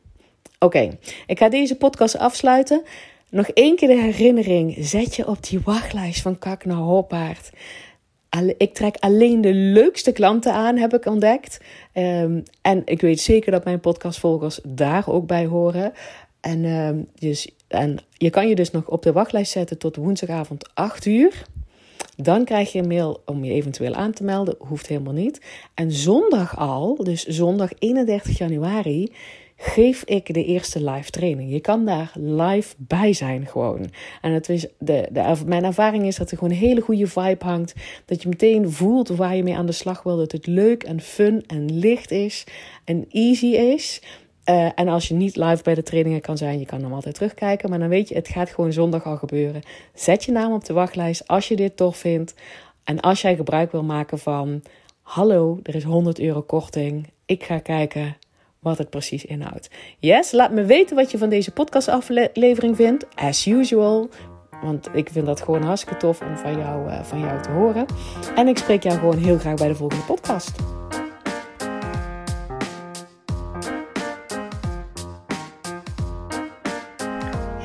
Oké, 0.58 0.98
ik 1.26 1.38
ga 1.38 1.48
deze 1.48 1.76
podcast 1.76 2.18
afsluiten. 2.18 2.82
Nog 3.30 3.48
één 3.48 3.76
keer 3.76 3.88
de 3.88 4.00
herinnering. 4.00 4.76
Zet 4.78 5.16
je 5.16 5.26
op 5.26 5.46
die 5.46 5.60
wachtlijst 5.60 6.22
van 6.22 6.38
Kak 6.38 6.64
naar 6.64 6.76
Hoppaard. 6.76 7.50
Ik 8.56 8.74
trek 8.74 8.96
alleen 8.98 9.40
de 9.40 9.54
leukste 9.54 10.12
klanten 10.12 10.52
aan, 10.52 10.76
heb 10.76 10.94
ik 10.94 11.06
ontdekt. 11.06 11.60
Um, 11.94 12.42
en 12.62 12.82
ik 12.84 13.00
weet 13.00 13.20
zeker 13.20 13.50
dat 13.50 13.64
mijn 13.64 13.80
podcastvolgers 13.80 14.60
daar 14.68 15.08
ook 15.08 15.26
bij 15.26 15.46
horen. 15.46 15.92
En, 16.40 16.64
um, 16.64 17.08
dus, 17.14 17.50
en 17.68 17.98
je 18.12 18.30
kan 18.30 18.48
je 18.48 18.54
dus 18.54 18.70
nog 18.70 18.88
op 18.88 19.02
de 19.02 19.12
wachtlijst 19.12 19.52
zetten 19.52 19.78
tot 19.78 19.96
woensdagavond 19.96 20.70
8 20.74 21.06
uur. 21.06 21.44
Dan 22.22 22.44
krijg 22.44 22.72
je 22.72 22.78
een 22.78 22.88
mail 22.88 23.22
om 23.24 23.44
je 23.44 23.52
eventueel 23.52 23.94
aan 23.94 24.12
te 24.12 24.24
melden. 24.24 24.54
Hoeft 24.58 24.86
helemaal 24.86 25.12
niet. 25.12 25.40
En 25.74 25.92
zondag 25.92 26.56
al, 26.56 26.96
dus 26.96 27.24
zondag 27.24 27.70
31 27.78 28.38
januari, 28.38 29.12
geef 29.56 30.04
ik 30.04 30.34
de 30.34 30.44
eerste 30.44 30.90
live 30.90 31.10
training. 31.10 31.52
Je 31.52 31.60
kan 31.60 31.84
daar 31.84 32.12
live 32.14 32.74
bij 32.78 33.12
zijn 33.12 33.46
gewoon. 33.46 33.90
En 34.20 34.32
het 34.32 34.48
is 34.48 34.66
de, 34.78 35.08
de, 35.10 35.36
mijn 35.46 35.64
ervaring 35.64 36.06
is 36.06 36.16
dat 36.16 36.30
er 36.30 36.36
gewoon 36.38 36.52
een 36.52 36.58
hele 36.58 36.80
goede 36.80 37.06
vibe 37.06 37.44
hangt. 37.44 37.74
Dat 38.04 38.22
je 38.22 38.28
meteen 38.28 38.70
voelt 38.70 39.08
waar 39.08 39.36
je 39.36 39.42
mee 39.42 39.56
aan 39.56 39.66
de 39.66 39.72
slag 39.72 40.02
wil. 40.02 40.16
Dat 40.16 40.32
het 40.32 40.46
leuk 40.46 40.82
en 40.82 41.00
fun 41.00 41.44
en 41.46 41.78
licht 41.78 42.10
is 42.10 42.44
en 42.84 43.06
easy 43.10 43.46
is. 43.46 44.02
Uh, 44.46 44.68
en 44.74 44.88
als 44.88 45.08
je 45.08 45.14
niet 45.14 45.36
live 45.36 45.62
bij 45.62 45.74
de 45.74 45.82
trainingen 45.82 46.20
kan 46.20 46.36
zijn, 46.36 46.58
je 46.58 46.66
kan 46.66 46.82
hem 46.82 46.92
altijd 46.92 47.14
terugkijken. 47.14 47.70
Maar 47.70 47.78
dan 47.78 47.88
weet 47.88 48.08
je, 48.08 48.14
het 48.14 48.28
gaat 48.28 48.50
gewoon 48.50 48.72
zondag 48.72 49.04
al 49.04 49.16
gebeuren. 49.16 49.62
Zet 49.94 50.24
je 50.24 50.32
naam 50.32 50.52
op 50.52 50.64
de 50.64 50.72
wachtlijst 50.72 51.28
als 51.28 51.48
je 51.48 51.56
dit 51.56 51.76
tof 51.76 51.96
vindt. 51.96 52.34
En 52.84 53.00
als 53.00 53.20
jij 53.20 53.36
gebruik 53.36 53.72
wil 53.72 53.82
maken 53.82 54.18
van: 54.18 54.62
Hallo, 55.02 55.60
er 55.62 55.74
is 55.74 55.84
100 55.84 56.20
euro 56.20 56.42
korting. 56.42 57.06
Ik 57.26 57.44
ga 57.44 57.58
kijken 57.58 58.16
wat 58.58 58.78
het 58.78 58.90
precies 58.90 59.24
inhoudt. 59.24 59.70
Yes, 59.98 60.32
laat 60.32 60.52
me 60.52 60.64
weten 60.64 60.96
wat 60.96 61.10
je 61.10 61.18
van 61.18 61.28
deze 61.28 61.50
podcastaflevering 61.50 62.76
vindt. 62.76 63.06
As 63.14 63.46
usual. 63.46 64.08
Want 64.62 64.88
ik 64.92 65.10
vind 65.10 65.26
dat 65.26 65.40
gewoon 65.40 65.62
hartstikke 65.62 65.98
tof 65.98 66.20
om 66.20 66.36
van 66.36 66.58
jou, 66.58 66.88
uh, 66.88 67.02
van 67.02 67.20
jou 67.20 67.42
te 67.42 67.50
horen. 67.50 67.86
En 68.36 68.48
ik 68.48 68.58
spreek 68.58 68.82
jou 68.82 68.98
gewoon 68.98 69.18
heel 69.18 69.38
graag 69.38 69.54
bij 69.54 69.68
de 69.68 69.74
volgende 69.74 70.04
podcast. 70.04 70.79